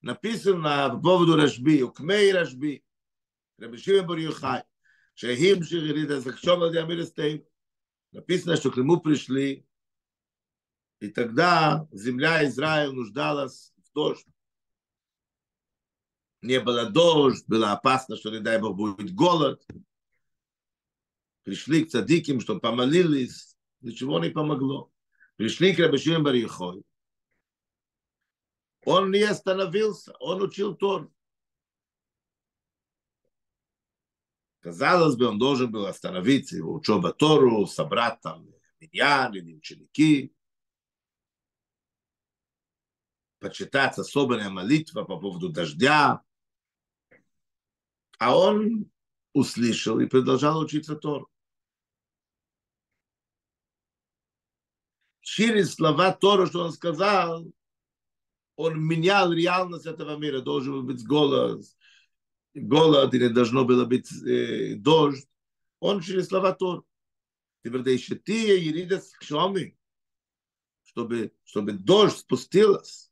Написано 0.01 0.89
по 0.89 0.99
поводу 0.99 1.35
Рашби, 1.35 1.83
Укмей 1.83 2.31
Рашби, 2.31 2.83
Рабишим 3.59 4.07
Бар 4.07 4.65
Шехим 5.13 5.63
Шихирида 5.63 6.21
Захшом 6.21 6.61
Ладиамир 6.61 7.05
Написано, 8.13 8.55
что 8.55 8.71
к 8.71 8.77
нему 8.77 8.99
пришли, 8.99 9.67
и 11.01 11.09
тогда 11.09 11.87
земля 11.91 12.43
Израиля 12.47 12.91
нуждалась 12.91 13.75
в 13.77 13.93
дождь. 13.93 14.25
Не 16.41 16.59
было 16.59 16.89
дождь, 16.89 17.43
было 17.45 17.73
опасно, 17.73 18.17
что, 18.17 18.31
не 18.31 18.39
дай 18.39 18.59
Бог, 18.59 18.75
будет 18.75 19.13
голод. 19.13 19.63
Пришли 21.49 21.83
к 21.83 21.89
цадиким, 21.89 22.41
что 22.41 22.59
помолились, 22.59 23.57
ничего 23.81 24.19
не 24.19 24.29
помогло. 24.29 24.93
Пришли 25.35 25.73
к 25.73 25.79
Рабишим 25.79 26.23
Барихой. 26.23 26.83
Он 28.85 29.09
не 29.09 29.23
остановился, 29.23 30.13
он 30.19 30.43
учил 30.43 30.75
Тор. 30.75 31.11
Казалось 34.59 35.15
бы, 35.15 35.25
он 35.25 35.39
должен 35.39 35.71
был 35.71 35.87
остановиться, 35.87 36.55
его 36.55 36.75
учеба 36.75 37.13
Тору, 37.13 37.65
собрать 37.65 38.21
там 38.21 38.47
миньян 38.79 39.33
или 39.33 39.55
ученики, 39.55 40.31
почитать 43.39 43.97
особенная 43.97 44.51
молитва 44.51 45.03
по 45.03 45.19
поводу 45.19 45.49
дождя. 45.49 46.21
А 48.19 48.37
он 48.37 48.91
услышал 49.33 49.99
и 49.99 50.05
продолжал 50.05 50.59
учиться 50.59 50.95
Тору. 50.95 51.27
через 55.38 55.74
слова 55.74 56.12
Тора, 56.12 56.46
что 56.46 56.64
он 56.64 56.72
сказал, 56.72 57.46
он 58.56 58.80
менял 58.80 59.32
реальность 59.32 59.86
этого 59.86 60.16
мира. 60.16 60.40
Должен 60.40 60.86
быть 60.86 61.04
голод, 61.04 61.64
голод 62.54 63.14
или 63.14 63.28
должно 63.28 63.64
было 63.64 63.84
быть 63.84 64.10
э, 64.24 64.74
дождь. 64.76 65.26
Он 65.80 66.00
через 66.00 66.28
слова 66.28 66.52
Тора. 66.52 66.82
Теперь 67.64 67.82
да 67.82 67.90
еще 67.90 68.14
ты, 68.14 68.58
Ерида, 68.58 69.00
с 69.00 69.12
Кшоми, 69.12 69.76
чтобы, 70.84 71.32
чтобы 71.44 71.72
дождь 71.72 72.18
спустилась. 72.18 73.10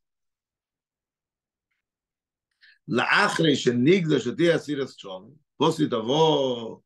לאחרי 2.88 3.56
שנגדש 3.56 4.26
את 4.26 4.40
הסיר 4.54 4.82
הסשון, 4.82 5.34
после 5.56 5.86
того, 5.88 6.82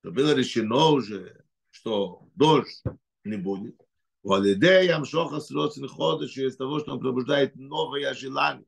что 0.00 0.10
было 0.10 0.34
решено 0.34 0.90
уже, 0.90 1.44
что 1.70 2.28
Валидей 4.25 4.89
Амшоха 4.91 5.39
Сросин 5.39 5.87
Ходыш, 5.87 6.31
через 6.31 6.57
того, 6.57 6.79
что 6.79 6.93
он 6.93 6.99
пробуждает 6.99 7.55
новое 7.55 8.11
желание. 8.15 8.65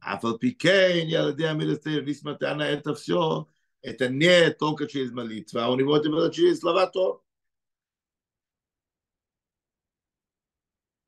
А 0.00 0.18
Фалпикейн, 0.18 1.06
Ялидей 1.06 1.48
Амирестей, 1.48 2.02
несмотря 2.02 2.56
на 2.56 2.68
это 2.68 2.92
все, 2.96 3.46
это 3.82 4.08
не 4.08 4.50
только 4.50 4.88
через 4.88 5.12
молитву, 5.12 5.60
а 5.60 5.70
у 5.70 5.76
него 5.76 5.96
это 5.96 6.10
было 6.10 6.32
через 6.32 6.58
слова 6.58 6.88
то. 6.88 7.22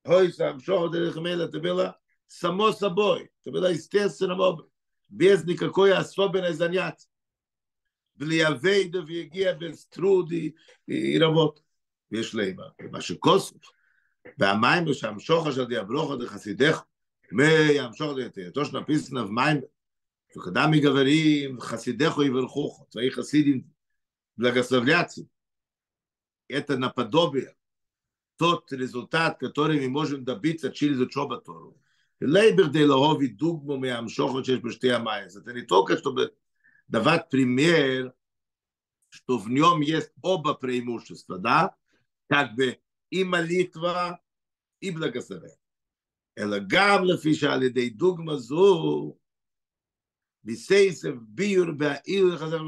Ой, 0.05 0.33
сам 0.33 0.61
Шоха 0.61 0.93
Дерехмеля, 0.93 1.47
это 1.47 1.59
было 1.59 2.01
само 2.29 2.71
собой, 2.71 3.33
это 3.41 3.51
было 3.51 3.73
естественным 3.73 4.39
образом, 4.39 4.73
без 5.09 5.45
никакой 5.45 5.93
особенной 5.93 6.53
занятия. 6.53 7.09
Влиявейда, 8.15 9.01
Вегия, 9.01 9.55
без 9.55 9.87
труды 9.87 10.55
и 10.87 11.19
работы. 11.19 11.63
ויש 12.12 12.36
לימה, 12.36 12.64
מה 12.92 13.02
שכוסף, 13.02 13.56
והמים 14.38 14.94
שם 14.94 15.20
שוחר 15.20 15.52
של 15.52 15.66
דיאברוכו 15.66 16.16
דחסידך, 16.16 16.82
מים 17.32 17.94
שוחר 17.94 18.30
דיאתו 18.36 18.66
שנפיסנב 18.66 19.30
מים, 19.30 19.62
וכדה 20.38 20.68
מגברים, 20.68 21.60
חסידךו 21.60 22.24
יברכוכו, 22.24 22.86
твои 22.92 23.10
хасидим 23.10 23.64
благословляться. 24.38 25.26
Это 26.48 26.78
наподобие, 26.78 27.56
тот 28.38 28.72
результат, 28.72 29.40
который 29.40 29.80
мы 29.80 29.90
можем 29.90 30.24
добиться 30.24 30.72
через 30.72 31.00
учебу 31.00 31.38
Тору. 31.38 31.78
Лейбер 32.22 32.70
де 32.70 32.86
логови 32.86 33.28
дугму 33.28 33.78
мы 33.78 33.92
амшохот 33.92 34.46
через 34.46 34.62
беште 34.62 34.94
амайс. 34.94 35.36
Это 35.36 35.54
не 35.54 35.64
только, 35.64 35.98
чтобы 35.98 36.34
давать 36.88 37.30
пример, 37.30 38.14
что 39.10 39.38
в 39.38 39.50
нем 39.50 39.82
есть 39.82 40.12
оба 40.22 40.54
преимущества, 40.54 41.38
да? 41.38 41.76
как 42.31 42.55
бы 42.55 42.79
и 43.11 43.25
молитва, 43.25 44.21
и 44.79 44.93
благословение. 44.93 45.59
Элла 46.37 46.61
гавла 46.61 47.19
фиша 47.19 47.57
лидей 47.57 47.91
дугма 47.91 48.39
зу, 48.39 49.21
бисейсев 50.45 51.21
биюр 51.23 51.73
баил 51.73 52.39
хазар 52.39 52.63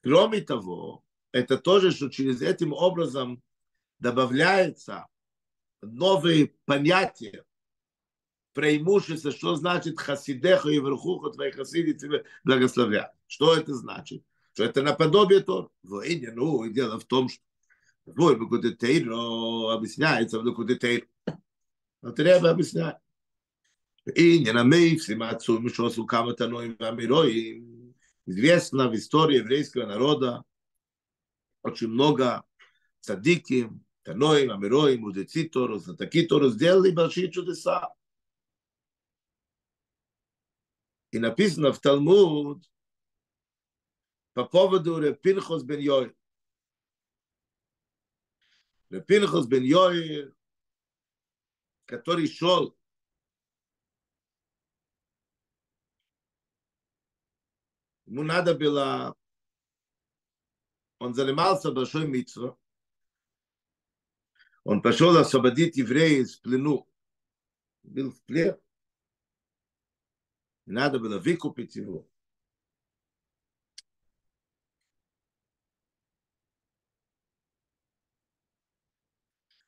Кроме 0.00 0.42
того, 0.42 1.04
это 1.32 1.58
тоже, 1.58 1.90
что 1.90 2.08
через 2.08 2.40
этим 2.40 2.72
образом 2.72 3.42
добавляется 3.98 5.08
новые 5.82 6.54
понятия, 6.66 7.44
преимущество, 8.52 9.32
что 9.32 9.56
значит 9.56 9.98
хасидеха 9.98 10.68
и 10.68 10.78
верхуха 10.78 11.30
твои 11.30 11.50
хасиды 11.50 11.94
тебе 11.94 12.24
благословят. 12.44 13.12
Что 13.26 13.56
это 13.56 13.74
значит? 13.74 14.22
Что 14.52 14.62
это 14.62 14.82
наподобие 14.82 15.40
Тор. 15.40 15.72
Ну, 15.82 16.68
дело 16.68 17.00
в 17.00 17.04
том, 17.06 17.28
что 17.28 17.42
wo 18.06 18.30
ich 18.30 18.38
gute 18.38 18.76
Teil, 18.76 19.10
oh, 19.10 19.68
ein 19.68 19.80
bisschen 19.80 20.02
nein, 20.02 20.22
jetzt 20.22 20.34
gute 20.34 20.78
Teil. 20.78 21.06
Und 22.00 22.18
der 22.18 22.36
Rebbe, 22.36 22.50
ein 22.50 22.56
bisschen 22.56 22.82
nein. 22.82 22.94
In 24.14 24.44
jener 24.44 24.64
Meif, 24.64 25.02
sie 25.02 25.14
ma 25.14 25.38
zu, 25.38 25.60
mich 25.60 25.74
schoß, 25.74 25.96
wo 25.98 26.04
kam 26.04 26.28
es 26.28 26.40
an 26.40 26.50
neuem 26.50 26.76
Amiroim, 26.78 27.94
mit 28.26 28.36
Wiesn 28.36 28.80
auf 28.80 28.92
Historie, 28.92 29.38
Evreiske, 29.38 29.82
an 29.82 29.90
Aroda, 29.90 30.44
hat 31.64 31.78
schon 31.78 31.96
noga, 31.96 32.44
Tzadikim, 33.00 33.82
Tanoim, 34.04 34.50
Amiroim, 34.50 35.04
und 35.04 35.16
der 35.16 35.26
Zitor, 35.26 35.70
und 35.70 35.86
der 35.86 35.96
Takitor, 35.96 36.42
und 36.42 36.60
der 36.60 36.78
Lieb, 36.80 36.98
und 36.98 37.16
der 37.16 37.54
Пинхас 49.07 49.47
бен 49.47 49.63
Йоир, 49.63 50.35
который 51.85 52.27
шел 52.27 52.77
ему 58.09 58.23
надо 58.23 58.55
было, 58.55 59.15
он 60.97 61.13
занимался 61.13 61.71
большой 61.71 62.07
митцвой, 62.07 62.55
он 64.63 64.81
пошел 64.81 65.15
освободить 65.17 65.77
евреев 65.77 66.25
из 66.25 66.35
плену, 66.37 66.89
был 67.83 68.11
в 68.11 68.21
плен, 68.23 68.59
надо 70.65 70.99
было 70.99 71.19
выкупить 71.19 71.75
его. 71.75 72.07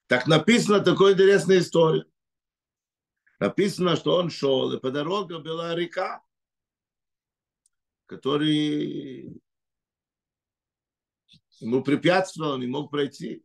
Так 0.06 0.26
написано 0.26 0.80
такая 0.80 1.14
интересная 1.14 1.58
история. 1.58 2.06
Написано, 3.38 3.96
что 3.96 4.16
он 4.16 4.30
шел, 4.30 4.72
и 4.72 4.80
по 4.80 4.90
дороге 4.90 5.38
была 5.38 5.74
река, 5.74 6.24
который 8.06 9.42
ему 11.58 11.82
препятствовал, 11.82 12.52
он 12.52 12.60
не 12.60 12.66
мог 12.66 12.90
пройти. 12.90 13.44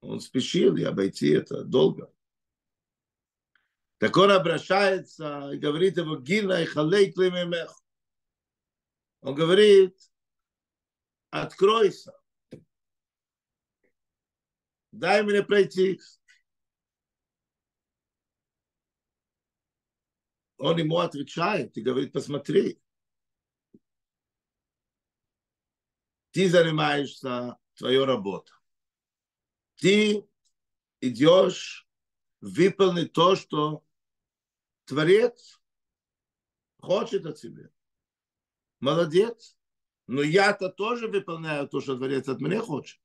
Он 0.00 0.20
спешил, 0.20 0.76
и 0.76 0.82
обойти 0.82 1.30
это 1.30 1.62
долго. 1.64 2.12
Так 3.98 4.16
он 4.16 4.30
обращается 4.30 5.50
и 5.52 5.58
говорит 5.58 5.96
ему, 5.96 6.16
Гина 6.18 6.62
и 6.62 6.64
халей. 6.64 7.14
Он 9.20 9.34
говорит, 9.34 9.98
откройся 11.30 12.12
дай 14.98 15.22
мне 15.22 15.42
пройти. 15.42 16.00
он 20.58 20.78
ему 20.78 20.98
отвечает 20.98 21.76
и 21.76 21.82
говорит, 21.82 22.12
посмотри, 22.12 22.80
ты 26.30 26.48
занимаешься 26.48 27.58
твоей 27.74 28.04
работой. 28.04 28.54
Ты 29.76 30.26
идешь 31.00 31.86
выполнить 32.40 33.12
то, 33.12 33.36
что 33.36 33.84
Творец 34.84 35.60
хочет 36.78 37.26
от 37.26 37.36
тебя. 37.36 37.68
Молодец. 38.80 39.56
Но 40.06 40.22
я-то 40.22 40.68
тоже 40.68 41.08
выполняю 41.08 41.68
то, 41.68 41.80
что 41.80 41.96
Творец 41.96 42.28
от 42.28 42.40
меня 42.40 42.60
хочет. 42.60 43.00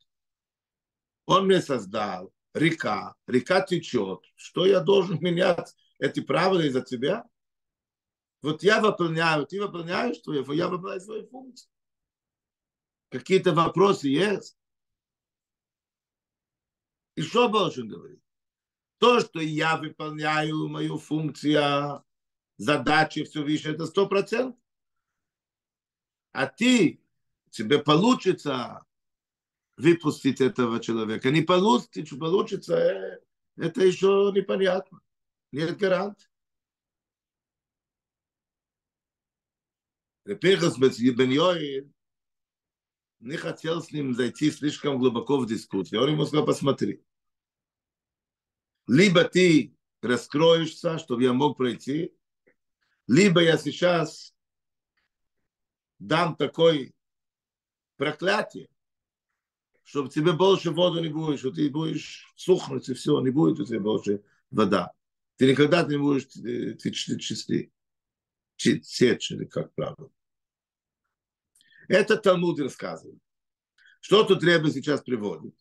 Он 1.25 1.45
мне 1.45 1.61
создал 1.61 2.33
река, 2.53 3.15
река 3.27 3.61
течет. 3.61 4.23
Что 4.35 4.65
я 4.65 4.79
должен 4.79 5.19
менять 5.21 5.75
эти 5.99 6.19
правила 6.19 6.61
из-за 6.61 6.81
тебя? 6.81 7.25
Вот 8.41 8.63
я 8.63 8.81
выполняю, 8.81 9.45
ты 9.45 9.61
выполняешь 9.61 10.17
твою, 10.19 10.49
я 10.51 10.67
выполняю 10.67 11.01
свою 11.01 11.27
функцию. 11.27 11.69
Какие-то 13.09 13.53
вопросы 13.53 14.07
есть? 14.07 14.57
И 17.15 17.21
что 17.21 17.49
должен 17.49 17.87
говорить? 17.87 18.21
То, 18.97 19.19
что 19.19 19.39
я 19.39 19.77
выполняю 19.77 20.67
мою 20.69 20.97
функцию, 20.97 22.03
задачи, 22.57 23.23
все 23.23 23.43
выше, 23.43 23.71
это 23.71 23.85
сто 23.85 24.07
процентов. 24.07 24.59
А 26.31 26.47
ты, 26.47 27.03
тебе 27.49 27.79
получится 27.79 28.85
выпустить 29.81 30.41
этого 30.41 30.79
человека. 30.79 31.31
Не 31.31 31.41
получится, 31.41 32.15
получится, 32.15 33.19
это 33.57 33.83
еще 33.83 34.31
непонятно. 34.33 35.01
Нет 35.51 35.77
гарант. 35.77 36.29
Пинхас 40.39 40.77
бен 40.77 41.29
Йоин 41.29 41.93
не 43.19 43.37
хотел 43.37 43.81
с 43.81 43.91
ним 43.91 44.13
зайти 44.13 44.51
слишком 44.51 44.97
глубоко 44.97 45.37
в 45.37 45.47
дискуссию. 45.47 46.01
Он 46.01 46.11
ему 46.11 46.25
сказал, 46.25 46.45
посмотри. 46.45 47.03
Либо 48.87 49.23
ты 49.23 49.75
раскроешься, 50.01 50.97
чтобы 50.97 51.23
я 51.23 51.33
мог 51.33 51.57
пройти, 51.57 52.15
либо 53.07 53.41
я 53.41 53.57
сейчас 53.57 54.33
дам 55.99 56.35
такой 56.35 56.95
проклятие, 57.97 58.69
чтобы 59.83 60.09
тебе 60.09 60.33
больше 60.33 60.71
воду 60.71 61.01
не 61.01 61.09
будет, 61.09 61.39
что 61.39 61.51
ты 61.51 61.69
будешь 61.69 62.31
сухнуть, 62.35 62.87
и 62.89 62.93
все, 62.93 63.19
не 63.21 63.29
будет 63.29 63.59
у 63.59 63.65
тебя 63.65 63.79
больше 63.79 64.23
вода. 64.49 64.93
Ты 65.37 65.49
никогда 65.49 65.83
не 65.83 65.97
будешь 65.97 66.27
чистый, 66.77 67.71
сечь, 68.57 69.31
или 69.31 69.45
как 69.45 69.73
правильно. 69.73 70.09
Это 71.87 72.15
Талмуд 72.15 72.59
рассказывает. 72.59 73.19
Что 73.99 74.23
тут 74.23 74.43
Ребе 74.43 74.71
сейчас 74.71 75.01
приводит? 75.01 75.55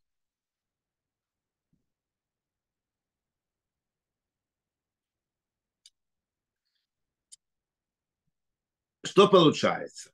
Что 9.02 9.28
получается? 9.28 10.12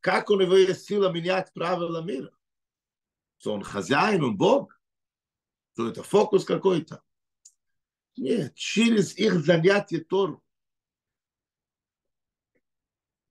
Как 0.00 0.30
у 0.30 0.40
него 0.40 0.56
есть 0.56 0.84
сила 0.84 1.10
менять 1.10 1.52
правила 1.52 2.02
мира? 2.02 2.32
Что 3.38 3.54
он 3.54 3.62
хозяин, 3.62 4.22
он 4.24 4.36
Бог? 4.36 4.80
Что 5.72 5.88
это 5.88 6.02
фокус 6.02 6.44
какой-то? 6.44 7.02
Нет, 8.16 8.54
через 8.54 9.16
их 9.16 9.34
занятие 9.40 10.00
Тору. 10.00 10.42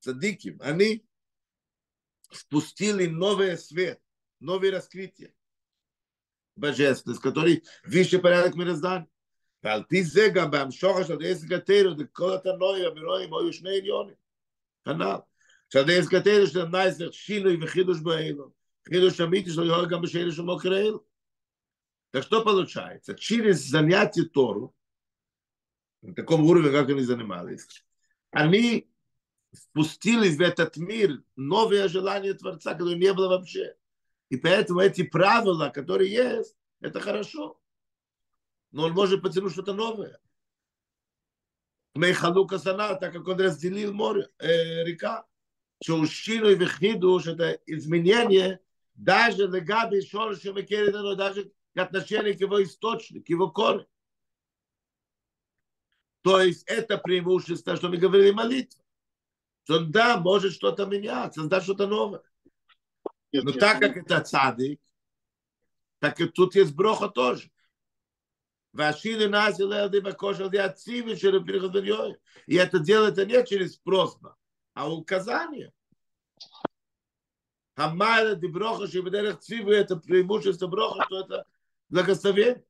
цадиким, 0.05 0.59
они 0.61 1.03
спустили 2.31 3.07
новый 3.07 3.57
свет, 3.57 3.99
новое 4.39 4.71
раскрытие 4.71 5.33
божественность, 6.55 7.21
который 7.21 7.63
выше 7.83 8.19
порядок 8.19 8.55
мироздания. 8.55 9.07
ועל 9.63 9.83
פי 9.83 10.03
זה 10.03 10.29
גם 10.35 10.51
בהמשוך 10.51 10.97
של 11.07 11.17
עסק 11.25 11.51
התרא, 11.51 11.93
כל 12.13 12.33
התנוי 12.35 12.85
המרואים 12.85 13.33
היו 13.33 13.53
שני 13.53 13.77
עניונים. 13.77 14.15
כנ"ל. 14.85 15.19
שעל 15.72 15.90
ידי 15.90 16.02
סקטר 16.02 16.40
יש 16.42 16.56
להם 16.56 16.70
נייסך 16.70 17.12
שינוי 17.12 17.64
וחידוש 17.64 18.00
באלו. 18.00 18.50
חידוש 18.88 19.20
אמיתי 19.20 19.50
שלו 19.50 19.64
יהיה 19.64 19.86
גם 19.90 20.02
בשאלה 20.02 20.32
של 20.32 20.42
מוקר 20.42 20.76
אלו. 20.76 21.04
Так 22.12 22.24
что 22.24 22.42
получается? 22.42 23.14
Через 23.14 23.68
занятие 23.68 24.24
Тору, 24.24 24.74
на 26.02 26.12
таком 26.14 26.44
уровне, 26.44 26.70
как 26.70 26.88
они 26.88 27.02
занимались, 27.02 27.84
они 28.32 28.90
впустили 29.52 30.28
в 30.28 30.40
этот 30.40 30.76
мир 30.76 31.22
новое 31.36 31.88
желание 31.88 32.34
Творца, 32.34 32.72
которое 32.72 32.96
не 32.96 33.12
было 33.12 33.28
вообще. 33.28 33.76
И 34.28 34.36
поэтому 34.36 34.80
эти 34.80 35.02
правила, 35.02 35.70
которые 35.70 36.10
есть, 36.10 36.56
это 36.80 37.00
хорошо. 37.00 37.60
Но 38.72 38.84
он 38.84 38.92
может 38.92 39.22
потянуть 39.22 39.52
что-то 39.52 39.72
новое. 39.72 40.20
Мейхалука 41.94 42.58
Сана, 42.58 42.94
так 42.94 43.12
как 43.12 43.26
он 43.26 43.40
разделил 43.40 43.92
море, 43.92 44.28
э, 44.38 44.84
река 44.84 45.26
что 45.82 45.96
ущину 45.96 46.50
и 46.50 46.54
вихидуш, 46.54 47.26
это 47.26 47.60
изменение 47.66 48.60
даже 48.94 49.46
легаби 49.46 50.00
шорши 50.02 50.52
мекеридано, 50.52 51.14
даже 51.16 51.52
к 51.74 51.78
отношению 51.78 52.36
к 52.36 52.40
его 52.40 52.62
источнику, 52.62 53.24
к 53.24 53.28
его 53.28 53.50
корню. 53.50 53.86
То 56.22 56.40
есть 56.42 56.64
это 56.66 56.98
преимущество, 56.98 57.76
что 57.76 57.88
мы 57.88 57.96
говорили 57.96 58.30
молитва 58.30 58.80
что 59.70 59.84
да, 59.84 60.18
может 60.18 60.52
что-то 60.54 60.86
меняться, 60.86 61.42
создать 61.42 61.62
что-то 61.62 61.86
новое. 61.86 62.22
Но 63.32 63.52
так 63.52 63.78
как 63.78 63.96
это 63.96 64.20
цадик, 64.20 64.80
так 66.00 66.20
и 66.20 66.26
тут 66.26 66.56
есть 66.56 66.74
броха 66.74 67.08
тоже. 67.08 67.52
Вашили 68.72 69.26
нас 69.26 69.60
и 69.60 69.62
лелды 69.62 70.00
бакошел 70.00 70.50
диациви 70.50 71.14
через 71.14 71.44
переход 71.44 71.76
И 72.46 72.56
это 72.56 72.80
делается 72.80 73.24
не 73.24 73.46
через 73.46 73.76
просьбу, 73.76 74.34
а 74.80 74.88
указание. 74.88 75.72
Хамайла 77.76 78.34
ди 78.34 78.46
броха, 78.46 78.86
что 78.86 79.02
бедерах 79.02 79.40
цивы, 79.40 79.74
это 79.74 79.96
преимущество 79.96 80.68
броха, 80.68 81.04
что 81.04 81.20
это 81.20 81.46
благословение. 81.90 82.64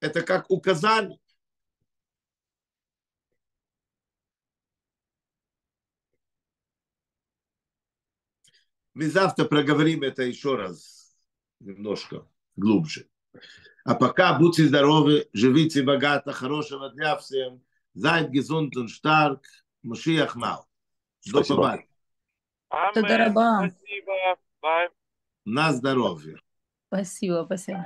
Это 0.00 0.22
как 0.22 0.50
указание. 0.50 1.18
Мы 8.94 9.10
завтра 9.10 9.44
проговорим 9.44 10.04
это 10.04 10.22
еще 10.22 10.56
раз, 10.56 11.14
немножко 11.60 12.26
глубже. 12.56 13.10
А 13.84 13.94
пока 13.94 14.38
будьте 14.38 14.66
здоровы, 14.66 15.28
живите 15.34 15.82
богато, 15.82 16.32
хорошего 16.32 16.90
дня 16.90 17.18
всем. 17.18 17.62
Зайд 17.92 18.30
und 18.50 18.90
stark. 18.90 19.42
Машиях 19.86 20.36
нау. 20.36 20.64
До 21.26 21.42
побачення. 21.42 21.84
Спасибо. 22.92 24.36
На 25.44 25.72
здоровье. 25.72 26.36
Спасибо, 26.88 27.44
спасибо. 27.46 27.84